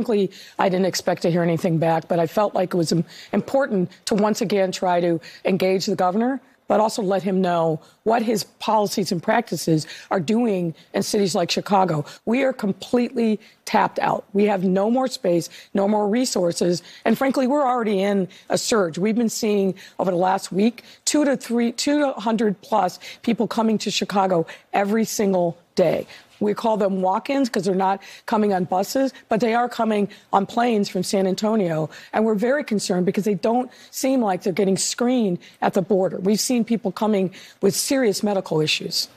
[0.58, 2.92] I didn't expect to hear anything back, but I felt like it was
[3.32, 8.22] important to once again try to engage the governor but also let him know what
[8.22, 12.04] his policies and practices are doing in cities like Chicago.
[12.26, 14.24] We are completely tapped out.
[14.34, 16.82] We have no more space, no more resources.
[17.04, 18.98] And frankly, we're already in a surge.
[18.98, 23.90] We've been seeing over the last week two to three, 200 plus people coming to
[23.90, 26.06] Chicago every single day.
[26.40, 30.08] We call them walk ins because they're not coming on buses, but they are coming
[30.32, 31.90] on planes from San Antonio.
[32.12, 36.18] And we're very concerned because they don't seem like they're getting screened at the border.
[36.18, 39.08] We've seen people coming with serious medical issues.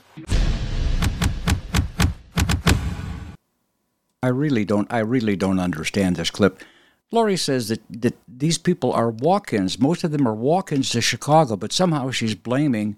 [4.24, 6.62] I really don't I really don't understand this clip.
[7.10, 9.78] Lori says that, that these people are walk-ins.
[9.78, 12.96] Most of them are walk-ins to Chicago, but somehow she's blaming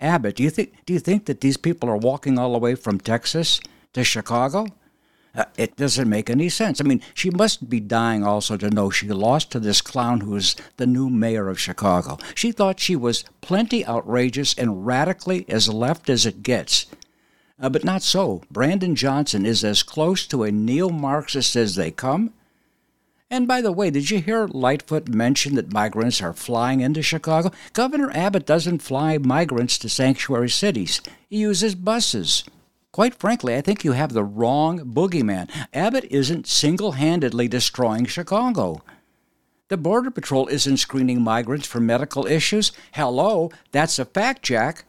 [0.00, 2.74] Abbott, do you think do you think that these people are walking all the way
[2.74, 3.60] from Texas
[3.94, 4.66] to Chicago?
[5.34, 6.80] Uh, it doesn't make any sense.
[6.80, 10.34] I mean, she must be dying also to know she lost to this clown who
[10.34, 12.18] is the new mayor of Chicago.
[12.34, 16.86] She thought she was plenty outrageous and radically as left as it gets.
[17.60, 18.42] Uh, but not so.
[18.50, 22.32] Brandon Johnson is as close to a neo Marxist as they come.
[23.28, 27.50] And by the way, did you hear Lightfoot mention that migrants are flying into Chicago?
[27.72, 32.44] Governor Abbott doesn't fly migrants to sanctuary cities, he uses buses.
[32.92, 35.50] Quite frankly, I think you have the wrong boogeyman.
[35.74, 38.80] Abbott isn't single handedly destroying Chicago.
[39.68, 42.72] The Border Patrol isn't screening migrants for medical issues.
[42.92, 44.84] Hello, that's a fact, Jack.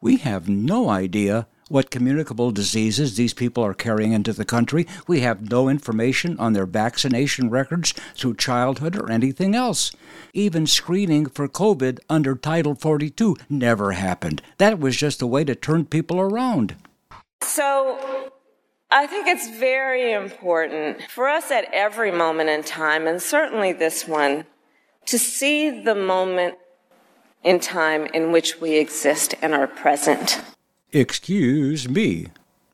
[0.00, 4.86] We have no idea what communicable diseases these people are carrying into the country.
[5.06, 9.92] We have no information on their vaccination records through childhood or anything else.
[10.32, 14.42] Even screening for COVID under Title 42 never happened.
[14.58, 16.76] That was just a way to turn people around.
[17.42, 18.30] So,
[18.90, 24.06] I think it's very important for us at every moment in time, and certainly this
[24.06, 24.44] one,
[25.06, 26.56] to see the moment
[27.42, 30.42] in time in which we exist and are present.
[30.94, 32.26] Excuse me,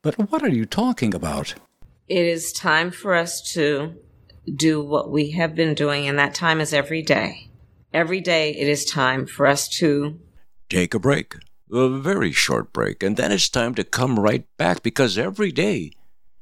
[0.02, 1.54] but what are you talking about?
[2.08, 3.94] It is time for us to
[4.52, 7.48] do what we have been doing, and that time is every day.
[7.94, 10.18] Every day it is time for us to
[10.68, 11.36] take a break,
[11.70, 15.92] a very short break, and then it's time to come right back because every day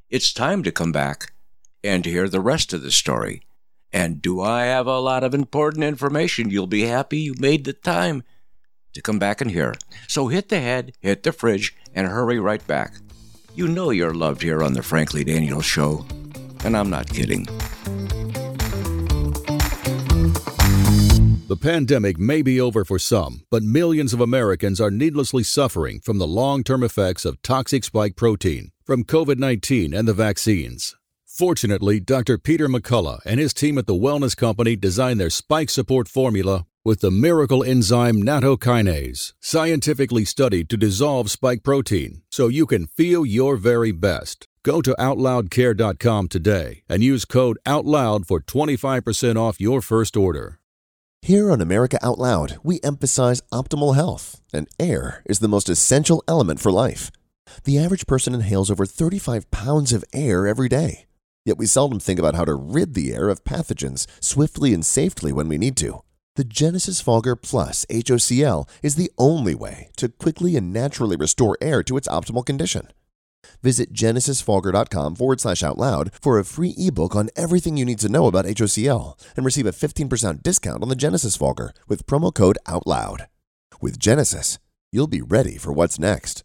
[0.08, 1.34] it's time to come back
[1.84, 3.42] and hear the rest of the story.
[3.92, 6.48] And do I have a lot of important information?
[6.48, 8.22] You'll be happy you made the time
[8.96, 9.74] to come back and hear.
[10.08, 12.94] So hit the head, hit the fridge, and hurry right back.
[13.54, 16.04] You know you're loved here on the Frankly Daniels Show,
[16.64, 17.46] and I'm not kidding.
[21.48, 26.18] The pandemic may be over for some, but millions of Americans are needlessly suffering from
[26.18, 30.96] the long term effects of toxic spike protein from COVID 19 and the vaccines.
[31.24, 32.38] Fortunately, Dr.
[32.38, 37.00] Peter McCullough and his team at the Wellness Company designed their spike support formula with
[37.00, 43.56] the miracle enzyme nattokinase, scientifically studied to dissolve spike protein so you can feel your
[43.56, 44.46] very best.
[44.62, 50.60] Go to OutLoudCare.com today and use code OUTLOUD for 25% off your first order.
[51.22, 56.22] Here on America Out Loud, we emphasize optimal health, and air is the most essential
[56.28, 57.10] element for life.
[57.64, 61.06] The average person inhales over 35 pounds of air every day,
[61.44, 65.32] yet we seldom think about how to rid the air of pathogens swiftly and safely
[65.32, 66.02] when we need to.
[66.36, 71.82] The Genesis Fogger Plus HOCl is the only way to quickly and naturally restore air
[71.84, 72.92] to its optimal condition.
[73.62, 78.10] Visit genesisfogger.com forward slash out loud for a free ebook on everything you need to
[78.10, 82.58] know about HOCl and receive a 15% discount on the Genesis Fogger with promo code
[82.66, 83.28] OUTLOUD.
[83.80, 84.58] With Genesis,
[84.92, 86.44] you'll be ready for what's next.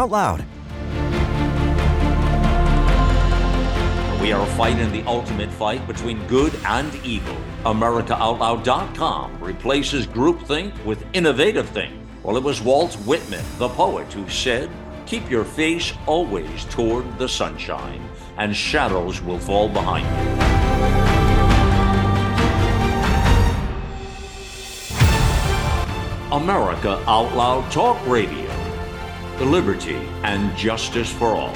[0.00, 0.44] out loud.
[4.20, 7.36] We are fighting the ultimate fight between good and evil.
[7.64, 11.94] AmericaOutloud.com replaces groupthink with innovative think.
[12.22, 14.70] Well, it was Walt Whitman, the poet, who said,
[15.06, 18.02] Keep your face always toward the sunshine,
[18.38, 20.50] and shadows will fall behind you.
[26.32, 28.49] America Out Loud Talk Radio
[29.44, 31.54] liberty, and justice for all.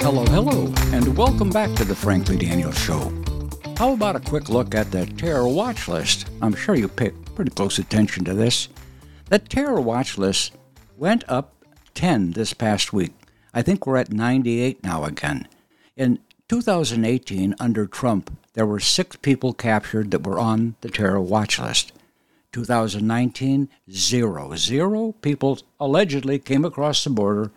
[0.00, 3.12] Hello, hello, and welcome back to the Frankly Daniels Show.
[3.76, 6.28] How about a quick look at the terror watch list?
[6.42, 8.68] I'm sure you paid pretty close attention to this.
[9.30, 10.52] The terror watch list
[10.96, 11.54] went up
[11.94, 13.12] 10 this past week.
[13.52, 15.48] I think we're at 98 now again.
[15.96, 16.18] In
[16.48, 21.92] 2018, under Trump, there were six people captured that were on the terror watch list.
[22.54, 24.54] 2019, zero.
[24.54, 27.50] Zero people allegedly came across the border,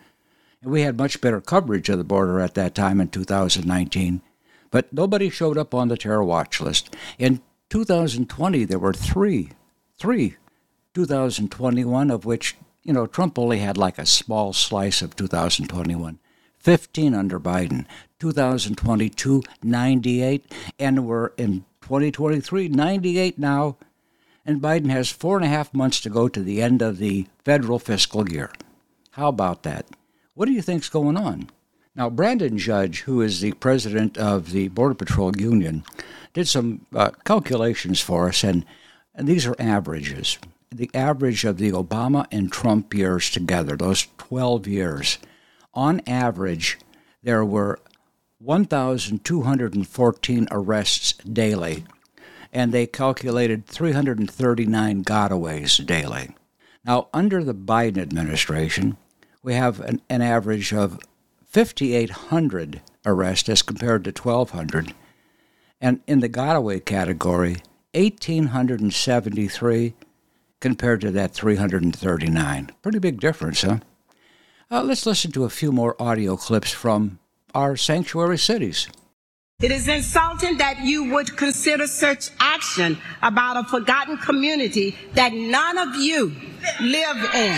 [0.60, 4.24] and we had much better coverage of the border at that time in 2019.
[4.72, 6.96] But nobody showed up on the terror watch list.
[7.20, 9.52] In 2020, there were three,
[10.00, 10.36] three.
[10.96, 16.18] 2021, of which, you know, Trump only had like a small slice of 2021.
[16.58, 17.86] 15 under Biden.
[18.18, 20.52] 2022, 98.
[20.80, 23.78] And we're in 2023, 98 now.
[24.48, 27.28] And Biden has four and a half months to go to the end of the
[27.44, 28.50] federal fiscal year.
[29.12, 29.86] How about that?
[30.36, 31.50] What do you think's going on?
[31.96, 35.84] Now, Brandon Judd, who is the president of the Border Patrol Union,
[36.32, 38.66] did some uh, calculations for us, and,
[39.14, 40.38] and these are averages.
[40.72, 45.18] The average of the Obama and Trump years together, those 12 years,
[45.74, 46.80] on average,
[47.22, 47.80] there were
[48.40, 51.84] 1,214 arrests daily,
[52.58, 56.36] and they calculated 339 gotaways daily.
[56.84, 58.98] Now, under the Biden administration,
[59.44, 60.98] we have an, an average of
[61.46, 64.96] 5,800 arrests as compared to 1,200.
[65.80, 67.58] And in the Gotaway category,
[67.94, 69.94] 1,873
[70.60, 72.72] compared to that 339.
[72.82, 73.78] Pretty big difference, huh?
[74.72, 77.20] Uh, let's listen to a few more audio clips from
[77.54, 78.88] our sanctuary cities.
[79.60, 85.80] It is insulting that you would consider such action about a forgotten community that none
[85.80, 86.36] of you
[86.80, 87.58] live in.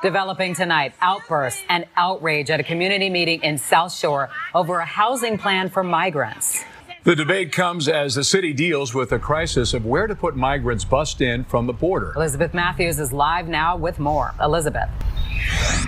[0.00, 5.36] Developing tonight, outbursts and outrage at a community meeting in South Shore over a housing
[5.36, 6.64] plan for migrants.
[7.04, 10.86] The debate comes as the city deals with the crisis of where to put migrants
[10.86, 12.14] bussed in from the border.
[12.16, 14.34] Elizabeth Matthews is live now with more.
[14.40, 14.88] Elizabeth.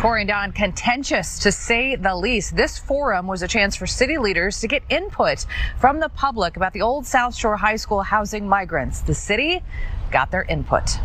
[0.00, 2.57] Corey and Dawn, contentious to say the least.
[2.57, 5.44] This forum was a chance for city leaders to get input
[5.79, 9.00] from the public about the old South Shore High School housing migrants.
[9.00, 9.62] The city
[10.11, 10.98] got their input.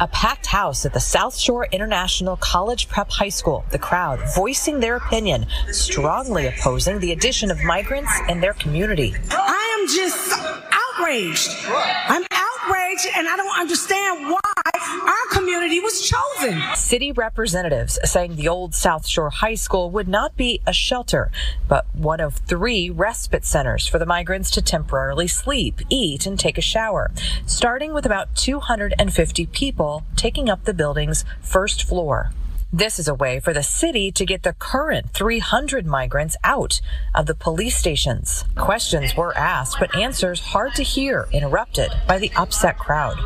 [0.00, 3.64] A packed house at the South Shore International College Prep High School.
[3.70, 9.14] The crowd voicing their opinion, strongly opposing the addition of migrants in their community.
[9.30, 10.32] I am just
[10.72, 11.48] outraged.
[12.08, 14.40] I'm outraged and I don't understand why
[15.06, 16.60] our community was chosen.
[16.74, 21.30] City representatives saying the old South Shore High School would not be a shelter,
[21.68, 26.58] but one of three respite centers for the migrants to temporarily sleep, eat, and take
[26.58, 27.10] a shower,
[27.46, 32.30] starting with about 250 people taking up the building's first floor.
[32.74, 36.80] This is a way for the city to get the current 300 migrants out
[37.14, 38.44] of the police stations.
[38.56, 43.16] Questions were asked, but answers hard to hear, interrupted by the upset crowd.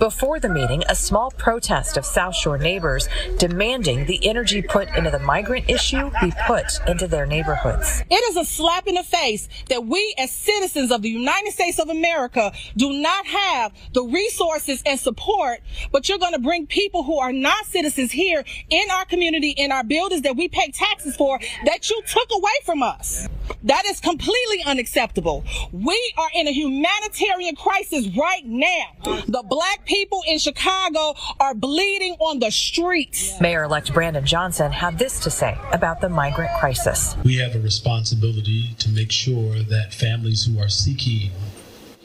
[0.00, 5.10] Before the meeting, a small protest of South Shore neighbors demanding the energy put into
[5.10, 8.02] the migrant issue be put into their neighborhoods.
[8.10, 11.78] It is a slap in the face that we as citizens of the United States
[11.78, 15.60] of America do not have the resources and support,
[15.92, 19.72] but you're going to bring people who are not citizens here in our community, in
[19.72, 23.28] our buildings that we pay taxes for, that you took away from us.
[23.62, 25.44] That is completely unacceptable.
[25.72, 29.22] We are in a humanitarian crisis right now.
[29.26, 33.40] The black people in Chicago are bleeding on the streets.
[33.40, 37.16] Mayor elect Brandon Johnson had this to say about the migrant crisis.
[37.24, 41.30] We have a responsibility to make sure that families who are seeking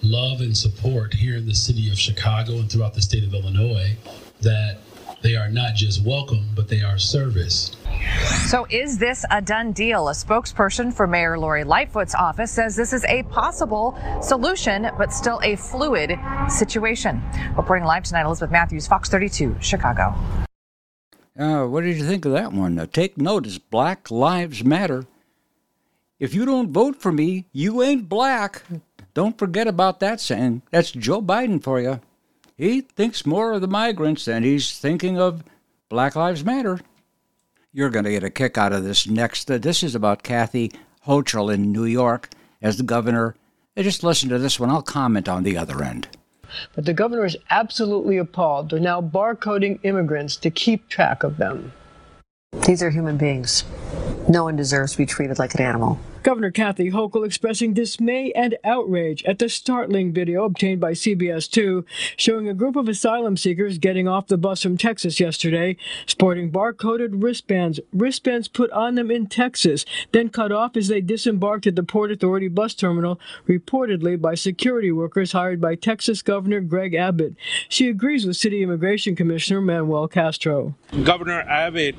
[0.01, 3.95] love and support here in the city of Chicago and throughout the state of Illinois
[4.41, 4.77] that
[5.25, 7.77] they are not just welcome, but they are serviced.
[8.45, 10.07] So, is this a done deal?
[10.07, 15.39] A spokesperson for Mayor Lori Lightfoot's office says this is a possible solution, but still
[15.41, 16.11] a fluid
[16.47, 17.23] situation.
[17.57, 20.13] Reporting live tonight, Elizabeth Matthews, Fox 32, Chicago.
[21.37, 22.75] Uh, what did you think of that one?
[22.75, 25.07] Now, take notice Black Lives Matter.
[26.19, 28.61] If you don't vote for me, you ain't black.
[29.15, 30.61] Don't forget about that saying.
[30.69, 31.99] That's Joe Biden for you.
[32.57, 35.43] He thinks more of the migrants than he's thinking of
[35.89, 36.79] Black Lives Matter.
[37.73, 39.51] You're going to get a kick out of this next.
[39.51, 40.71] Uh, this is about Kathy
[41.05, 42.29] Hochul in New York
[42.61, 43.35] as the governor.
[43.77, 44.69] Just listen to this one.
[44.69, 46.07] I'll comment on the other end.
[46.73, 48.69] But the governor is absolutely appalled.
[48.69, 51.73] They're now barcoding immigrants to keep track of them.
[52.65, 53.65] These are human beings.
[54.29, 55.99] no one deserves to be treated like an animal.
[56.25, 61.85] Governor Kathy Hochul expressing dismay and outrage at the startling video obtained by CBS 2
[62.17, 67.21] showing a group of asylum seekers getting off the bus from Texas yesterday, sporting barcoded
[67.21, 71.83] wristbands, wristbands put on them in Texas, then cut off as they disembarked at the
[71.83, 77.35] Port Authority bus terminal, reportedly by security workers hired by Texas Governor Greg Abbott.
[77.69, 80.73] She agrees with City Immigration Commissioner Manuel Castro.
[81.03, 81.95] Governor Abbott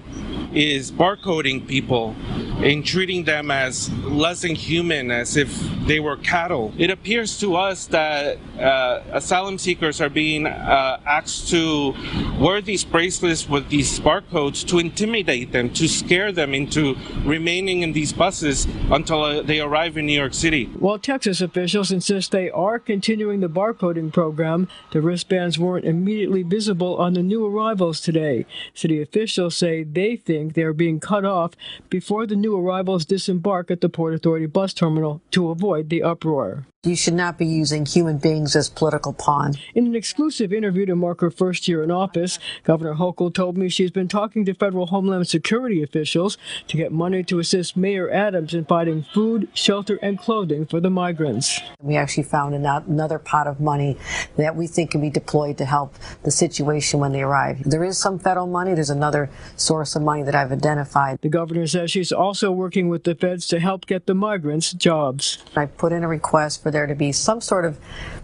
[0.53, 2.17] is barcoding people
[2.59, 5.49] and treating them as less than human, as if
[5.87, 6.73] they were cattle.
[6.79, 11.95] It appears to us that uh, asylum seekers are being uh, asked to
[12.41, 17.93] wear these bracelets with these barcodes to intimidate them, to scare them into remaining in
[17.93, 20.65] these buses until uh, they arrive in New York City.
[20.79, 26.97] While Texas officials insist they are continuing the barcoding program, the wristbands weren't immediately visible
[26.97, 28.47] on the new arrivals today.
[28.75, 31.53] City officials say they think they are being cut off
[31.91, 36.67] before the new arrivals disembark at the Port Authority bus terminal to avoid the uproar.
[36.87, 39.59] You should not be using human beings as political pawns.
[39.75, 43.69] In an exclusive interview to mark her first year in office, Governor Hochul told me
[43.69, 48.55] she's been talking to federal Homeland Security officials to get money to assist Mayor Adams
[48.55, 51.61] in finding food, shelter, and clothing for the migrants.
[51.81, 53.99] We actually found another pot of money
[54.37, 57.65] that we think can be deployed to help the situation when they arrive.
[57.65, 58.75] There is some federal money.
[58.75, 61.19] There's another source of money that I've identified.
[61.21, 65.39] The governor says she's also working with the feds to help get the migrants jobs.
[65.57, 67.79] I put in a request for there to be some sort of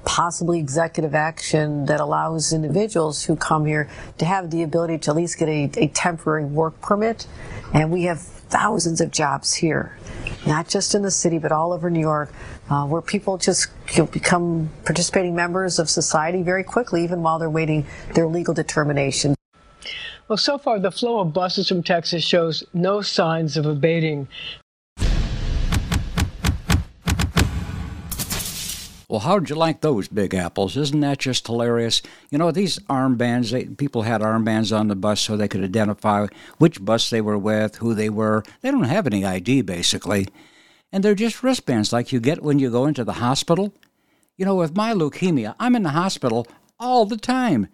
[0.04, 3.88] possibly executive action that allows individuals who come here
[4.18, 7.26] to have the ability to at least get a, a temporary work permit.
[7.72, 9.96] And we have thousands of jobs here,
[10.46, 12.30] not just in the city, but all over New York,
[12.68, 13.68] uh, where people just
[14.12, 19.34] become participating members of society very quickly, even while they're waiting their legal determination.
[20.28, 24.28] Well, so far, the flow of buses from Texas shows no signs of abating.
[29.12, 30.74] Well, how'd you like those big apples?
[30.74, 32.00] Isn't that just hilarious?
[32.30, 36.28] You know, these armbands, they, people had armbands on the bus so they could identify
[36.56, 38.42] which bus they were with, who they were.
[38.62, 40.28] They don't have any ID, basically.
[40.90, 43.74] And they're just wristbands like you get when you go into the hospital.
[44.38, 46.46] You know, with my leukemia, I'm in the hospital
[46.80, 47.68] all the time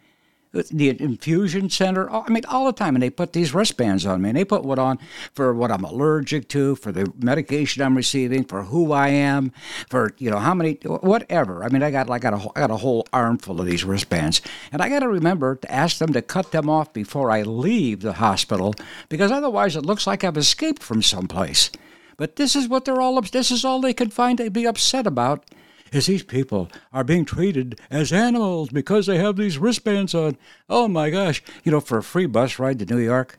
[0.52, 2.10] the infusion center.
[2.10, 2.94] Oh, I mean, all the time.
[2.94, 4.30] And they put these wristbands on me.
[4.30, 4.98] And they put one on
[5.34, 9.52] for what I'm allergic to, for the medication I'm receiving, for who I am,
[9.88, 11.64] for, you know, how many, whatever.
[11.64, 14.40] I mean, I got like got a, I got a whole armful of these wristbands.
[14.72, 18.00] And I got to remember to ask them to cut them off before I leave
[18.00, 18.74] the hospital
[19.08, 21.70] because otherwise it looks like I've escaped from someplace.
[22.16, 25.06] But this is what they're all, this is all they can find to be upset
[25.06, 25.44] about
[25.92, 30.36] is these people are being treated as animals because they have these wristbands on.
[30.68, 31.42] Oh my gosh.
[31.64, 33.38] You know, for a free bus ride to New York,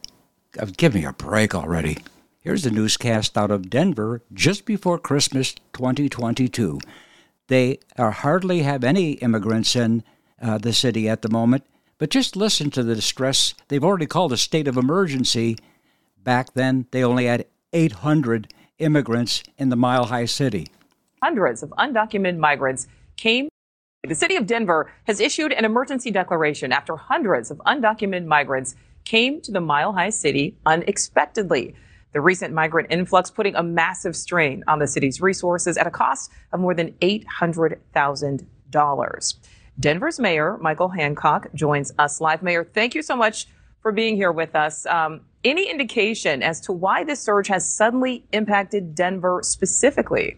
[0.60, 1.98] uh, give me a break already.
[2.42, 6.80] Here's the newscast out of Denver just before Christmas 2022.
[7.48, 10.04] They hardly have any immigrants in
[10.42, 11.66] uh, the city at the moment,
[11.98, 13.54] but just listen to the distress.
[13.68, 15.58] They've already called a state of emergency.
[16.24, 20.68] Back then, they only had 800 immigrants in the Mile High City.
[21.22, 23.50] Hundreds of undocumented migrants came.
[24.08, 29.42] The city of Denver has issued an emergency declaration after hundreds of undocumented migrants came
[29.42, 31.76] to the Mile High City unexpectedly.
[32.14, 36.32] The recent migrant influx putting a massive strain on the city's resources at a cost
[36.54, 39.36] of more than $800,000.
[39.80, 42.42] Denver's Mayor Michael Hancock joins us live.
[42.42, 43.48] Mayor, thank you so much
[43.82, 44.86] for being here with us.
[44.86, 50.38] Um, any indication as to why this surge has suddenly impacted Denver specifically?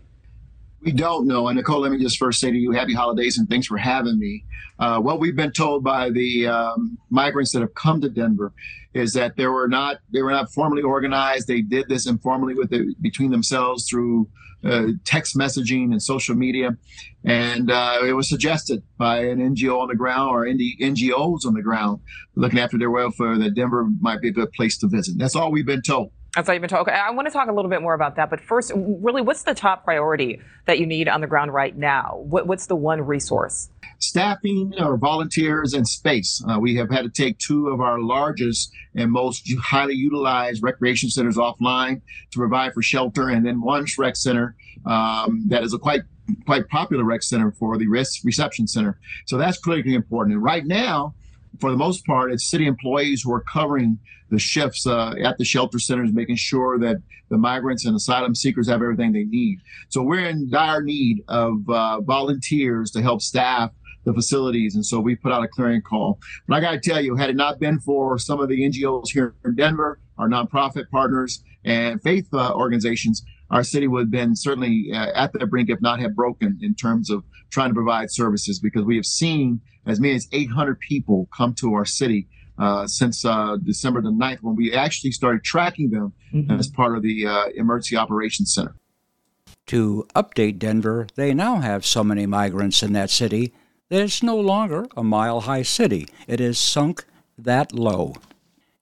[0.84, 1.48] We don't know.
[1.48, 4.18] And Nicole, let me just first say to you, happy holidays and thanks for having
[4.18, 4.44] me.
[4.80, 8.52] Uh, what we've been told by the um, migrants that have come to Denver
[8.94, 11.48] is that they were not they were not formally organized.
[11.48, 14.28] They did this informally with the, between themselves through
[14.64, 16.78] uh, text messaging and social media,
[17.24, 21.62] and uh, it was suggested by an NGO on the ground or NGOs on the
[21.62, 22.00] ground
[22.36, 25.18] looking after their welfare that Denver might be a good place to visit.
[25.18, 26.12] That's all we've been told.
[26.38, 26.88] All you've been told.
[26.88, 28.30] Okay, I want to talk a little bit more about that.
[28.30, 32.22] But first, really, what's the top priority that you need on the ground right now?
[32.24, 33.70] What, what's the one resource?
[34.00, 36.42] Staffing or volunteers and space.
[36.48, 41.10] Uh, we have had to take two of our largest and most highly utilized recreation
[41.10, 42.02] centers offline
[42.32, 44.56] to provide for shelter, and then one rec center
[44.86, 46.02] um, that is a quite
[46.46, 48.98] quite popular rec center for the risk reception center.
[49.26, 50.36] So that's critically important.
[50.36, 51.14] And right now,
[51.60, 54.00] for the most part, it's city employees who are covering
[54.32, 56.98] the shifts uh, at the shelter centers, making sure that
[57.30, 59.60] the migrants and asylum seekers have everything they need.
[59.90, 63.72] So we're in dire need of uh, volunteers to help staff
[64.06, 64.74] the facilities.
[64.76, 66.20] And so we put out a clearing call.
[66.48, 69.10] But I got to tell you, had it not been for some of the NGOs
[69.12, 74.36] here in Denver, our nonprofit partners, and faith uh, organizations, our city would have been
[74.36, 78.10] certainly uh, at the brink, if not have broken, in terms of trying to provide
[78.10, 82.28] services because we have seen as many as 800 people come to our city
[82.62, 86.52] uh, since uh, December the 9th when we actually started tracking them mm-hmm.
[86.52, 88.76] as part of the uh, Emergency Operations Center.
[89.68, 93.54] To update Denver, they now have so many migrants in that city
[93.90, 96.08] that it's no longer a mile high city.
[96.28, 97.06] It is sunk
[97.38, 98.16] that low.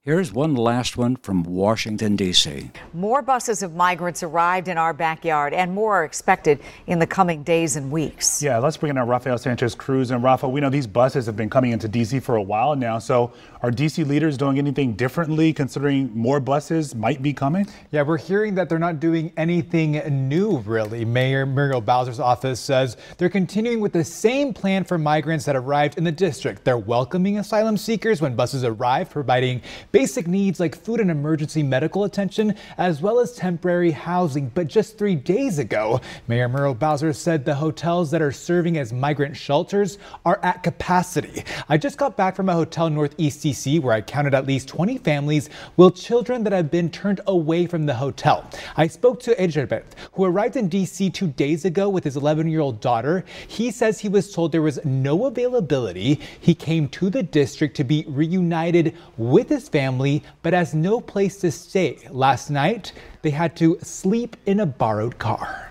[0.01, 2.71] Here's one last one from Washington, D.C.
[2.93, 7.43] More buses of migrants arrived in our backyard, and more are expected in the coming
[7.43, 8.41] days and weeks.
[8.41, 10.09] Yeah, let's bring in our Rafael Sanchez Cruz.
[10.09, 12.21] And Rafa, we know these buses have been coming into D.C.
[12.21, 12.97] for a while now.
[12.97, 14.03] So are D.C.
[14.05, 17.68] leaders doing anything differently considering more buses might be coming?
[17.91, 19.91] Yeah, we're hearing that they're not doing anything
[20.30, 21.03] new, really.
[21.03, 25.97] Mayor Muriel Bowser's office says they're continuing with the same plan for migrants that arrived
[25.97, 26.64] in the district.
[26.64, 32.05] They're welcoming asylum seekers when buses arrive, providing basic needs like food and emergency medical
[32.05, 34.49] attention, as well as temporary housing.
[34.49, 38.93] But just three days ago, Mayor Muriel Bowser said the hotels that are serving as
[38.93, 41.43] migrant shelters are at capacity.
[41.68, 45.49] I just got back from a hotel northeast Where I counted at least 20 families
[45.75, 48.47] with children that have been turned away from the hotel.
[48.77, 49.83] I spoke to Ejerbet,
[50.13, 53.25] who arrived in DC two days ago with his 11 year old daughter.
[53.47, 56.19] He says he was told there was no availability.
[56.39, 61.37] He came to the district to be reunited with his family, but has no place
[61.37, 61.97] to stay.
[62.11, 65.68] Last night, they had to sleep in a borrowed car.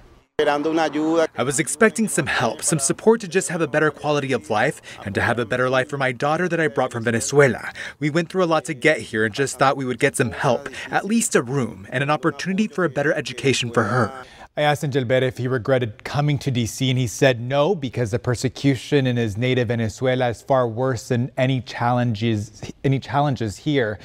[1.36, 4.80] I was expecting some help, some support to just have a better quality of life
[5.04, 7.72] and to have a better life for my daughter that I brought from Venezuela.
[7.98, 10.30] We went through a lot to get here and just thought we would get some
[10.30, 14.12] help, at least a room, and an opportunity for a better education for her.
[14.56, 18.20] I asked Angelbert if he regretted coming to DC, and he said no, because the
[18.20, 23.98] persecution in his native Venezuela is far worse than any challenges any challenges here.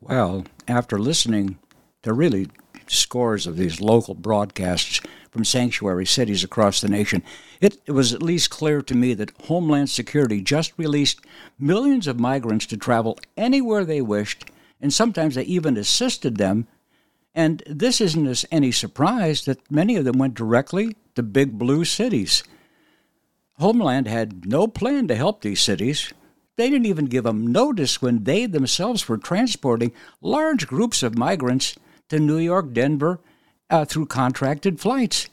[0.00, 1.58] Well, after listening
[2.04, 2.46] to really
[2.90, 7.22] scores of these local broadcasts from sanctuary cities across the nation,
[7.60, 11.20] it, was at least clear to me that Homeland Security just released
[11.58, 16.66] millions of migrants to travel anywhere they wished, and sometimes they even assisted them
[17.38, 22.42] and this isn't any surprise that many of them went directly to big blue cities.
[23.60, 26.12] Homeland had no plan to help these cities.
[26.56, 31.76] They didn't even give them notice when they themselves were transporting large groups of migrants
[32.08, 33.20] to New York, Denver,
[33.70, 35.28] uh, through contracted flights.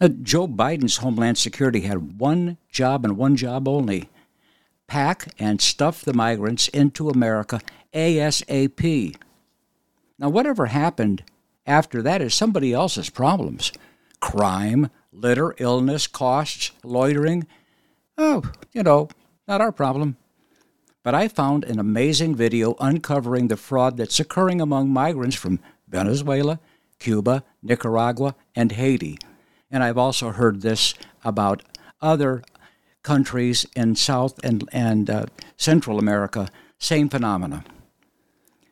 [0.00, 4.08] Uh, Joe Biden's Homeland Security had one job and one job only
[4.86, 7.60] pack and stuff the migrants into America
[7.92, 9.16] ASAP.
[10.18, 11.22] Now, whatever happened
[11.66, 13.72] after that is somebody else's problems
[14.20, 17.46] crime, litter, illness, costs, loitering.
[18.16, 19.08] Oh, you know,
[19.46, 20.16] not our problem.
[21.04, 26.60] But I found an amazing video uncovering the fraud that's occurring among migrants from Venezuela,
[26.98, 29.18] Cuba, Nicaragua, and Haiti.
[29.70, 31.62] And I've also heard this about
[32.00, 32.42] other
[33.02, 35.26] countries in South and, and uh,
[35.56, 37.64] Central America, same phenomena.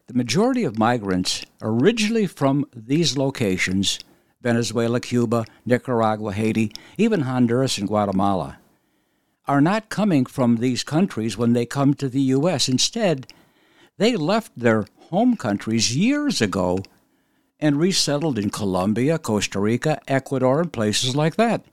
[0.06, 3.98] The majority of migrants originally from these locations
[4.42, 8.58] Venezuela, Cuba, Nicaragua, Haiti, even Honduras and Guatemala
[9.48, 12.68] are not coming from these countries when they come to the U.S.
[12.68, 13.26] Instead,
[13.96, 16.78] they left their home countries years ago
[17.58, 21.64] and resettled in Colombia, Costa Rica, Ecuador, and places like that.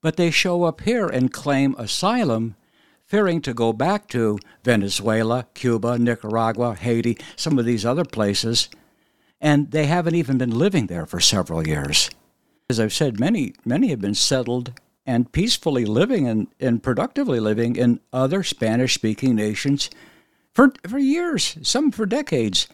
[0.00, 2.54] But they show up here and claim asylum
[3.04, 8.68] fearing to go back to Venezuela, Cuba, Nicaragua, Haiti, some of these other places,
[9.40, 12.10] and they haven't even been living there for several years.
[12.68, 14.72] As I've said, many many have been settled
[15.06, 19.88] and peacefully living and, and productively living in other Spanish speaking nations
[20.52, 22.68] for, for years, some for decades.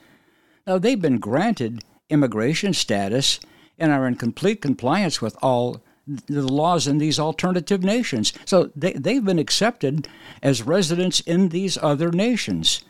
[0.67, 3.41] Now, they've been granted immigration status
[3.79, 8.33] and are in complete compliance with all the laws in these alternative nations.
[8.45, 10.07] So they, they've been accepted
[10.43, 12.85] as residents in these other nations.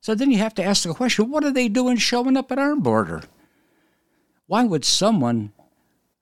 [0.00, 2.58] So then you have to ask the question what are they doing showing up at
[2.58, 3.22] our border?
[4.46, 5.52] Why would someone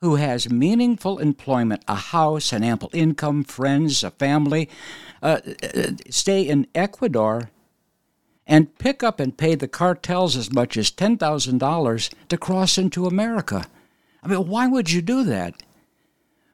[0.01, 4.69] who has meaningful employment, a house, an ample income, friends, a family,
[5.23, 5.41] uh,
[6.09, 7.51] stay in Ecuador
[8.49, 13.67] and pick up and pay the cartels as much as $10,000 to cross into America?
[14.23, 15.55] I mean, why would you do that?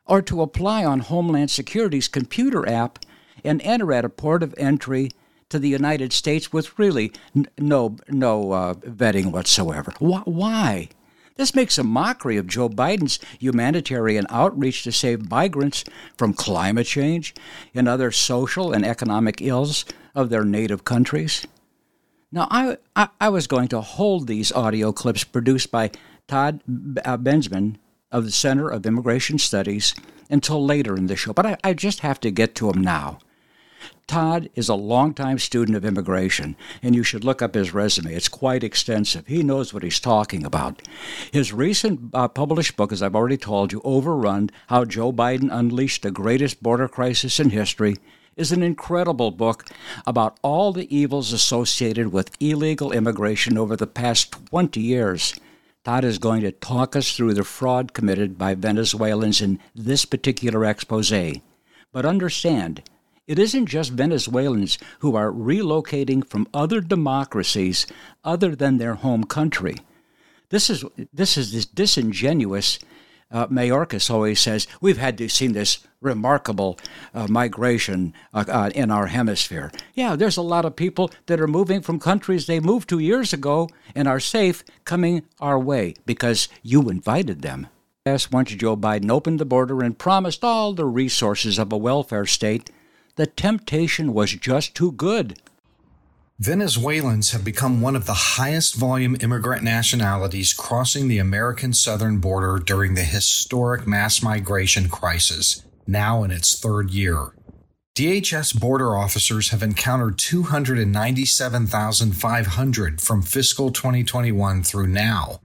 [0.07, 2.99] or to apply on Homeland Security's computer app
[3.43, 5.11] and enter at a port of entry
[5.49, 9.93] to the United States with really n- no no uh, vetting whatsoever.
[9.99, 10.89] Wh- why?
[11.37, 15.85] This makes a mockery of Joe Biden's humanitarian outreach to save migrants
[16.17, 17.35] from climate change
[17.75, 19.85] and other social and economic ills
[20.15, 21.45] of their native countries.
[22.35, 25.93] Now, I, I, I was going to hold these audio clips produced by
[26.27, 26.63] Todd
[27.05, 27.77] uh, Bensman
[28.11, 29.95] of the Center of Immigration Studies
[30.29, 33.21] until later in the show, but I, I just have to get to him now.
[34.09, 38.13] Todd is a longtime student of immigration, and you should look up his resume.
[38.13, 39.29] It's quite extensive.
[39.29, 40.83] He knows what he's talking about.
[41.31, 46.03] His recent uh, published book, as I've already told you, Overrun How Joe Biden Unleashed
[46.03, 47.95] the Greatest Border Crisis in History,
[48.37, 49.67] is an incredible book
[50.07, 55.35] about all the evils associated with illegal immigration over the past 20 years.
[55.85, 60.65] Todd is going to talk us through the fraud committed by Venezuelans in this particular
[60.65, 61.13] expose.
[61.93, 62.83] But understand,
[63.27, 67.87] it isn't just Venezuelans who are relocating from other democracies
[68.23, 69.77] other than their home country.
[70.51, 72.79] This is this is disingenuous.
[73.35, 76.79] Uh, Mayorkas always says we've had to seen this remarkable
[77.13, 79.73] uh, migration uh, uh, in our hemisphere.
[79.95, 83.33] Yeah, there's a lot of people that are moving from countries they moved to years
[83.33, 87.67] ago and are safe coming our way because you invited them.
[88.07, 92.27] Yes, once Joe Biden opened the border and promised all the resources of a welfare
[92.27, 92.71] state,
[93.17, 95.41] the temptation was just too good.
[96.41, 102.59] Venezuelans have become one of the highest volume immigrant nationalities crossing the American southern border
[102.59, 107.29] during the historic mass migration crisis, now in its third year.
[107.95, 115.41] DHS border officers have encountered 297,500 from fiscal 2021 through now,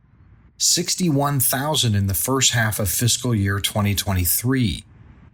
[0.57, 4.83] 61,000 in the first half of fiscal year 2023.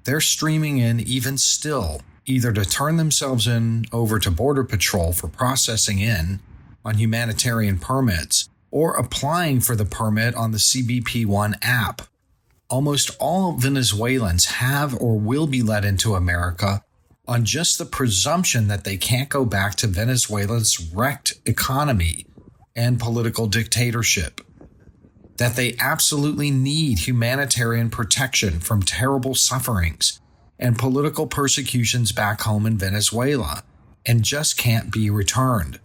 [0.04, 5.28] They're streaming in even still either to turn themselves in over to Border Patrol for
[5.28, 6.40] processing in
[6.84, 12.02] on humanitarian permits or applying for the permit on the CBP One app.
[12.70, 16.84] Almost all Venezuelans have or will be let into America
[17.28, 22.26] on just the presumption that they can't go back to Venezuela's wrecked economy
[22.76, 24.42] and political dictatorship.
[25.38, 30.20] That they absolutely need humanitarian protection from terrible sufferings
[30.60, 33.64] and political persecutions back home in Venezuela
[34.06, 35.80] and just can't be returned.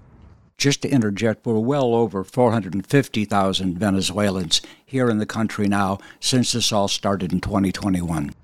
[0.59, 6.71] Just to interject, we're well over 450,000 Venezuelans here in the country now since this
[6.71, 8.35] all started in 2021.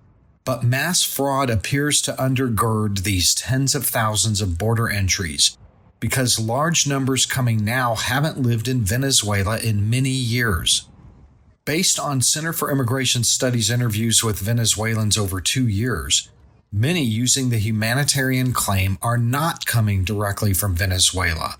[0.44, 5.58] But mass fraud appears to undergird these tens of thousands of border entries
[6.00, 10.88] because large numbers coming now haven't lived in Venezuela in many years.
[11.66, 16.28] Based on Center for Immigration Studies interviews with Venezuelans over two years,
[16.70, 21.56] many using the humanitarian claim are not coming directly from Venezuela.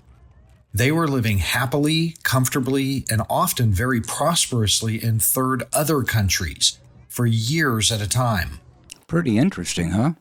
[0.73, 6.79] They were living happily, comfortably, and often very prosperously in third other countries
[7.09, 8.61] for years at a time.
[9.07, 10.13] Pretty interesting, huh?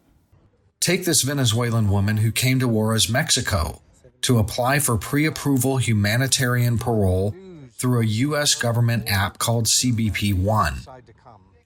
[0.81, 3.83] Take this Venezuelan woman who came to Juarez, Mexico,
[4.23, 7.37] to apply for pre approval humanitarian parole
[7.79, 8.55] through a U.S.
[8.55, 10.81] government app called CBP One,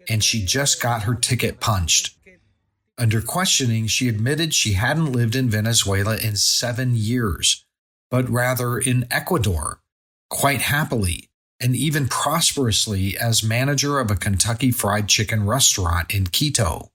[0.09, 2.17] and she just got her ticket punched.
[2.99, 7.65] Under questioning, she admitted she hadn't lived in Venezuela in seven years,
[8.11, 9.81] but rather in Ecuador,
[10.29, 11.31] quite happily
[11.61, 16.91] and even prosperously as manager of a Kentucky Fried Chicken restaurant in Quito.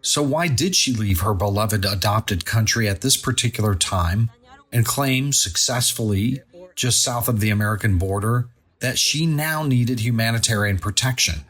[0.00, 4.30] So, why did she leave her beloved adopted country at this particular time
[4.72, 6.42] and claim successfully
[6.74, 8.48] just south of the American border
[8.80, 11.44] that she now needed humanitarian protection.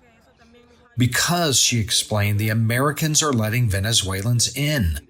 [0.98, 5.00] Because, she explained, the Americans are letting Venezuelans in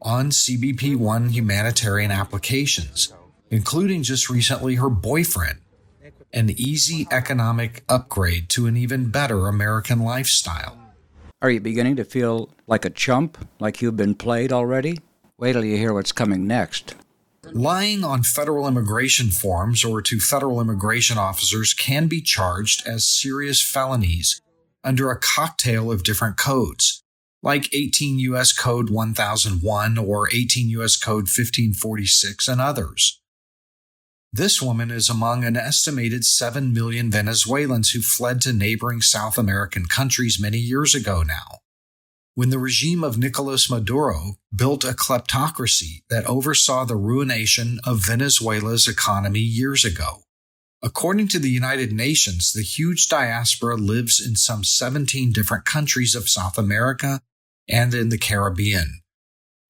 [0.00, 3.12] on CBP 1 humanitarian applications,
[3.50, 5.58] including just recently her boyfriend,
[6.32, 10.78] an easy economic upgrade to an even better American lifestyle.
[11.42, 15.00] Are you beginning to feel like a chump, like you've been played already?
[15.38, 16.94] Wait till you hear what's coming next.
[17.52, 23.62] Lying on federal immigration forms or to federal immigration officers can be charged as serious
[23.62, 24.40] felonies
[24.84, 27.02] under a cocktail of different codes,
[27.42, 28.52] like 18 U.S.
[28.52, 30.96] Code 1001 or 18 U.S.
[30.96, 33.20] Code 1546 and others.
[34.32, 39.86] This woman is among an estimated 7 million Venezuelans who fled to neighboring South American
[39.86, 41.60] countries many years ago now
[42.36, 48.86] when the regime of Nicolas Maduro built a kleptocracy that oversaw the ruination of Venezuela's
[48.86, 50.20] economy years ago.
[50.82, 56.28] According to the United Nations, the huge diaspora lives in some 17 different countries of
[56.28, 57.22] South America
[57.70, 59.00] and in the Caribbean.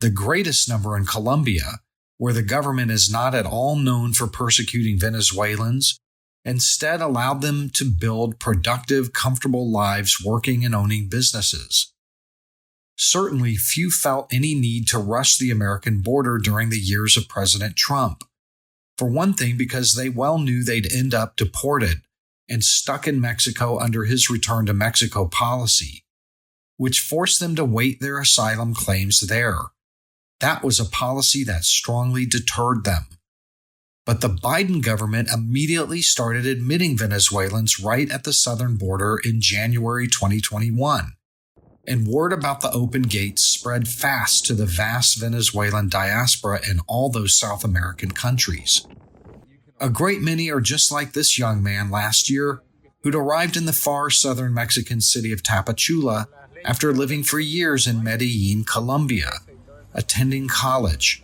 [0.01, 1.79] The greatest number in Colombia,
[2.19, 6.01] where the government is not at all known for persecuting Venezuelans,
[6.45, 11.93] instead allowed them to build productive, comfortable lives working and owning businesses.
[12.97, 17.76] Certainly, few felt any need to rush the American border during the years of President
[17.76, 18.24] Trump.
[18.97, 22.03] For one thing, because they well knew they'd end up deported
[22.49, 26.05] and stuck in Mexico under his return to Mexico policy,
[26.76, 29.59] which forced them to wait their asylum claims there.
[30.40, 33.07] That was a policy that strongly deterred them.
[34.07, 40.07] But the Biden government immediately started admitting Venezuelans right at the southern border in January
[40.07, 41.16] 2021.
[41.89, 47.11] And word about the open gates spread fast to the vast Venezuelan diaspora in all
[47.11, 48.87] those South American countries.
[49.80, 52.62] A great many are just like this young man last year
[53.03, 56.26] who'd arrived in the far southern Mexican city of Tapachula
[56.64, 59.30] after living for years in Medellin, Colombia,
[59.95, 61.22] attending college.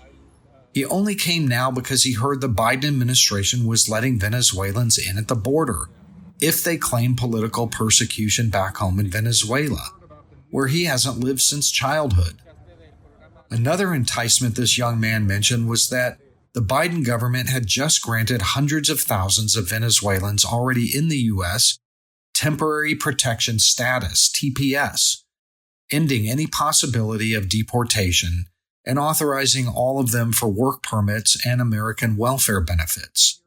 [0.72, 5.28] He only came now because he heard the Biden administration was letting Venezuelans in at
[5.28, 5.88] the border
[6.40, 9.90] if they claim political persecution back home in Venezuela,
[10.52, 12.34] where he hasn't lived since childhood.
[13.50, 16.18] Another enticement this young man mentioned was that
[16.52, 21.78] the Biden government had just granted hundreds of thousands of Venezuelans already in the U.S.
[22.34, 25.22] temporary protection status, TPS,
[25.90, 28.44] ending any possibility of deportation
[28.84, 33.40] and authorizing all of them for work permits and American welfare benefits.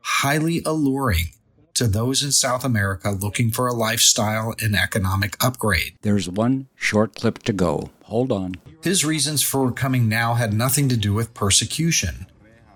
[0.00, 1.30] Highly alluring
[1.76, 5.94] to those in South America looking for a lifestyle and economic upgrade.
[6.02, 7.90] There's one short clip to go.
[8.04, 8.54] Hold on.
[8.82, 12.26] His reasons for coming now had nothing to do with persecution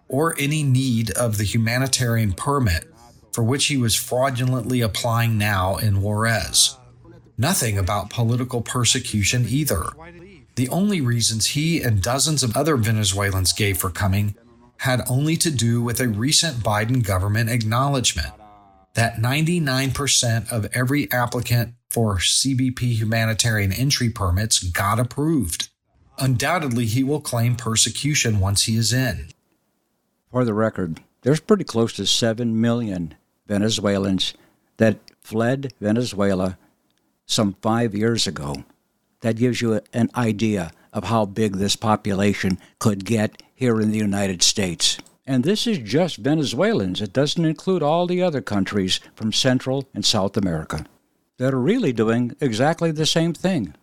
[0.09, 2.85] or any need of the humanitarian permit
[3.33, 6.77] for which he was fraudulently applying now in Juarez.
[7.39, 9.85] Nothing about political persecution either.
[10.57, 14.35] The only reasons he and dozens of other Venezuelans gave for coming
[14.79, 18.33] had only to do with a recent Biden government acknowledgement
[18.95, 25.69] that 99% of every applicant for CBP humanitarian entry permits got approved.
[26.19, 29.29] Undoubtedly, he will claim persecution once he is in.
[30.31, 33.15] For the record, there's pretty close to 7 million
[33.47, 34.35] Venezuelans
[34.77, 36.57] that fled Venezuela
[37.27, 38.65] some five years ago.
[39.21, 43.99] That gives you an idea of how big this population could get here in the
[43.99, 44.99] United States.
[45.31, 47.01] And this is just Venezuelans.
[47.01, 50.85] It doesn't include all the other countries from Central and South America
[51.37, 53.77] that are really doing exactly the same thing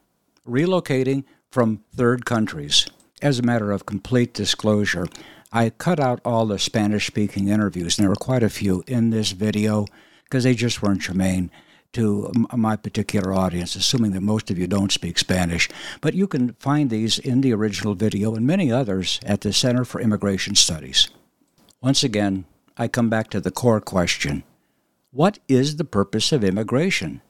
[0.46, 2.88] relocating from third countries.
[3.22, 5.08] As a matter of complete disclosure,
[5.50, 9.12] I cut out all the Spanish speaking interviews, and there were quite a few in
[9.12, 9.86] this video
[10.26, 11.50] because they just weren't germane
[11.94, 15.70] to my particular audience, assuming that most of you don't speak Spanish.
[16.02, 19.86] But you can find these in the original video and many others at the Center
[19.86, 21.08] for Immigration Studies.
[21.82, 24.44] Once again, I come back to the core question
[25.12, 27.22] What is the purpose of immigration?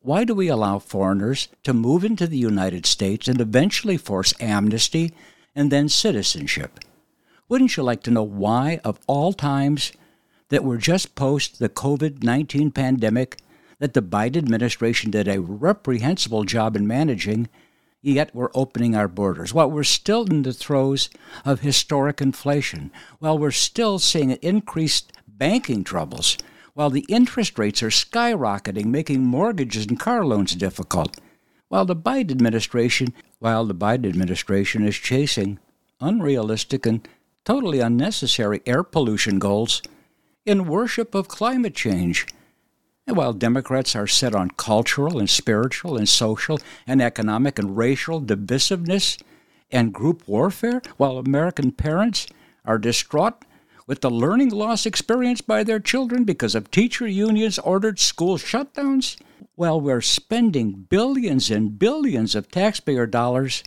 [0.00, 5.14] Why do we allow foreigners to move into the United States and eventually force amnesty
[5.54, 6.78] and then citizenship?
[7.48, 9.92] Wouldn't you like to know why, of all times,
[10.50, 13.38] that we're just post the COVID 19 pandemic,
[13.78, 17.48] that the Biden administration did a reprehensible job in managing,
[18.06, 19.52] yet we're opening our borders?
[19.52, 21.10] While we're still in the throes
[21.44, 26.38] of historic inflation, while we're still seeing increased banking troubles,
[26.74, 31.18] while the interest rates are skyrocketing, making mortgages and car loans difficult,
[31.68, 35.58] while the Biden administration, while the Biden administration is chasing
[36.00, 37.06] unrealistic and
[37.44, 39.82] totally unnecessary air pollution goals
[40.44, 42.26] in worship of climate change.
[43.06, 48.20] And while Democrats are set on cultural and spiritual and social and economic and racial
[48.20, 49.20] divisiveness
[49.70, 52.26] and group warfare, while American parents
[52.64, 53.44] are distraught
[53.86, 59.16] with the learning loss experienced by their children because of teacher unions ordered school shutdowns,
[59.54, 63.62] while we're spending billions and billions of taxpayer dollars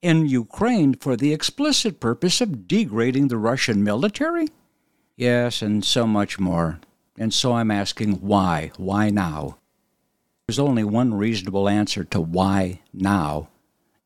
[0.00, 4.48] in Ukraine for the explicit purpose of degrading the Russian military?
[5.16, 6.80] Yes, and so much more.
[7.20, 8.72] And so I'm asking why?
[8.78, 9.58] Why now?
[10.46, 13.50] There's only one reasonable answer to why now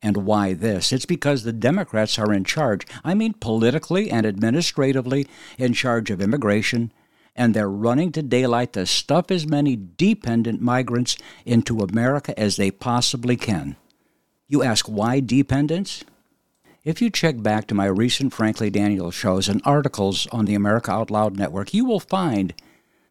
[0.03, 0.93] and why this.
[0.93, 2.87] It's because the Democrats are in charge.
[3.05, 6.93] I mean, politically and administratively in charge of immigration,
[7.37, 12.73] and they're running to daylight to stuff as many dependent migrants into America as they
[12.73, 13.77] possibly can.
[14.49, 16.03] You ask why dependence?
[16.83, 20.91] If you check back to my recent Frankly Daniel shows and articles on the America
[20.91, 22.53] Out Loud network, you will find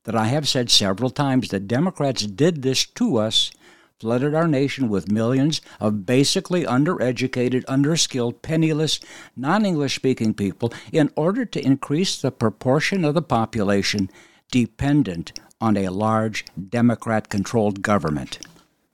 [0.03, 3.51] that I have said several times that Democrats did this to us,
[3.99, 8.99] flooded our nation with millions of basically undereducated, underskilled, penniless,
[9.35, 14.09] non English speaking people in order to increase the proportion of the population
[14.51, 18.39] dependent on a large Democrat controlled government.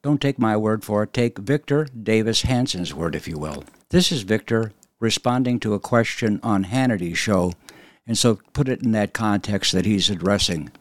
[0.02, 1.14] Don't take my word for it.
[1.14, 3.64] Take Victor Davis Hanson's word, if you will.
[3.90, 7.54] This is Victor responding to a question on Hannity's show
[8.10, 10.72] And so put it in that context that he's addressing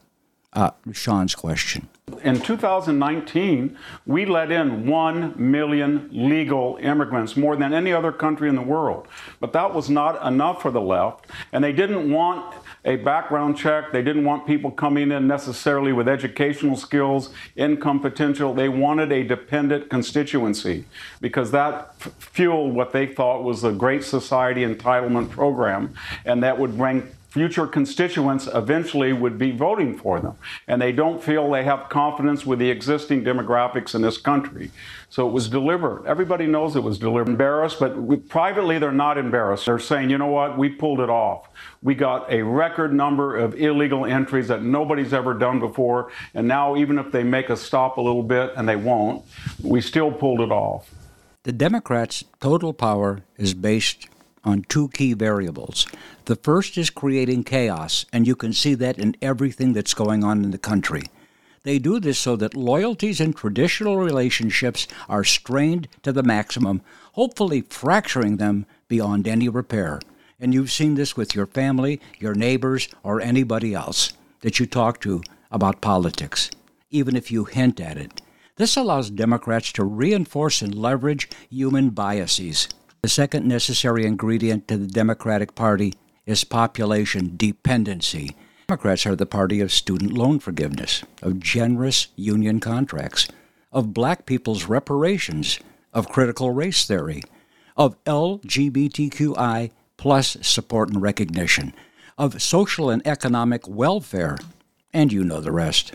[0.53, 1.87] uh, Sean's question.
[2.23, 3.77] In 2019,
[4.07, 9.07] we let in 1 million legal immigrants, more than any other country in the world.
[9.39, 13.91] But that was not enough for the left, and they didn't want a background check.
[13.91, 18.53] They didn't want people coming in necessarily with educational skills, income potential.
[18.53, 20.85] They wanted a dependent constituency
[21.21, 25.93] because that f- fueled what they thought was a great society entitlement program,
[26.25, 30.35] and that would bring future constituents eventually would be voting for them.
[30.67, 34.71] And they don't feel they have confidence with the existing demographics in this country.
[35.09, 36.05] So it was deliberate.
[36.05, 37.29] Everybody knows it was deliberate.
[37.29, 39.65] Embarrassed, but we, privately they're not embarrassed.
[39.65, 41.49] They're saying, you know what, we pulled it off.
[41.81, 46.11] We got a record number of illegal entries that nobody's ever done before.
[46.33, 49.23] And now, even if they make us stop a little bit, and they won't,
[49.63, 50.93] we still pulled it off.
[51.43, 54.07] The Democrats' total power is based
[54.43, 55.87] on two key variables.
[56.25, 60.43] The first is creating chaos, and you can see that in everything that's going on
[60.43, 61.03] in the country.
[61.63, 66.81] They do this so that loyalties and traditional relationships are strained to the maximum,
[67.13, 69.99] hopefully fracturing them beyond any repair.
[70.39, 75.01] And you've seen this with your family, your neighbors, or anybody else that you talk
[75.01, 75.21] to
[75.51, 76.49] about politics,
[76.91, 78.21] even if you hint at it.
[78.55, 82.67] This allows Democrats to reinforce and leverage human biases.
[83.01, 85.93] The second necessary ingredient to the Democratic Party
[86.25, 88.35] is population dependency.
[88.67, 93.29] Democrats are the party of student loan forgiveness, of generous union contracts,
[93.71, 95.59] of black people's reparations,
[95.93, 97.23] of critical race theory,
[97.77, 101.73] of LGBTQI plus support and recognition,
[102.17, 104.37] of social and economic welfare,
[104.93, 105.93] and you know the rest.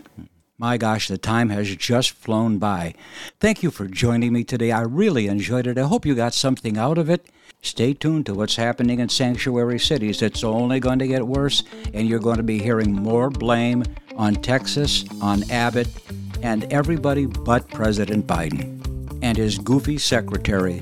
[0.57, 2.93] My gosh, the time has just flown by.
[3.41, 4.71] Thank you for joining me today.
[4.71, 5.77] I really enjoyed it.
[5.77, 7.25] I hope you got something out of it.
[7.61, 10.21] Stay tuned to what's happening in sanctuary cities.
[10.21, 13.83] It's only going to get worse, and you're going to be hearing more blame
[14.15, 15.89] on Texas, on Abbott,
[16.41, 18.81] and everybody but President Biden
[19.21, 20.81] and his goofy secretary,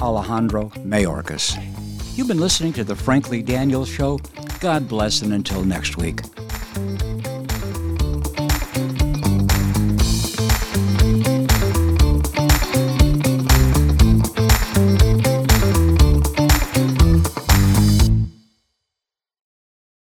[0.00, 1.58] Alejandro Mayorkas.
[2.16, 4.18] You've been listening to The Frankly Daniels Show.
[4.60, 6.20] God bless, and until next week.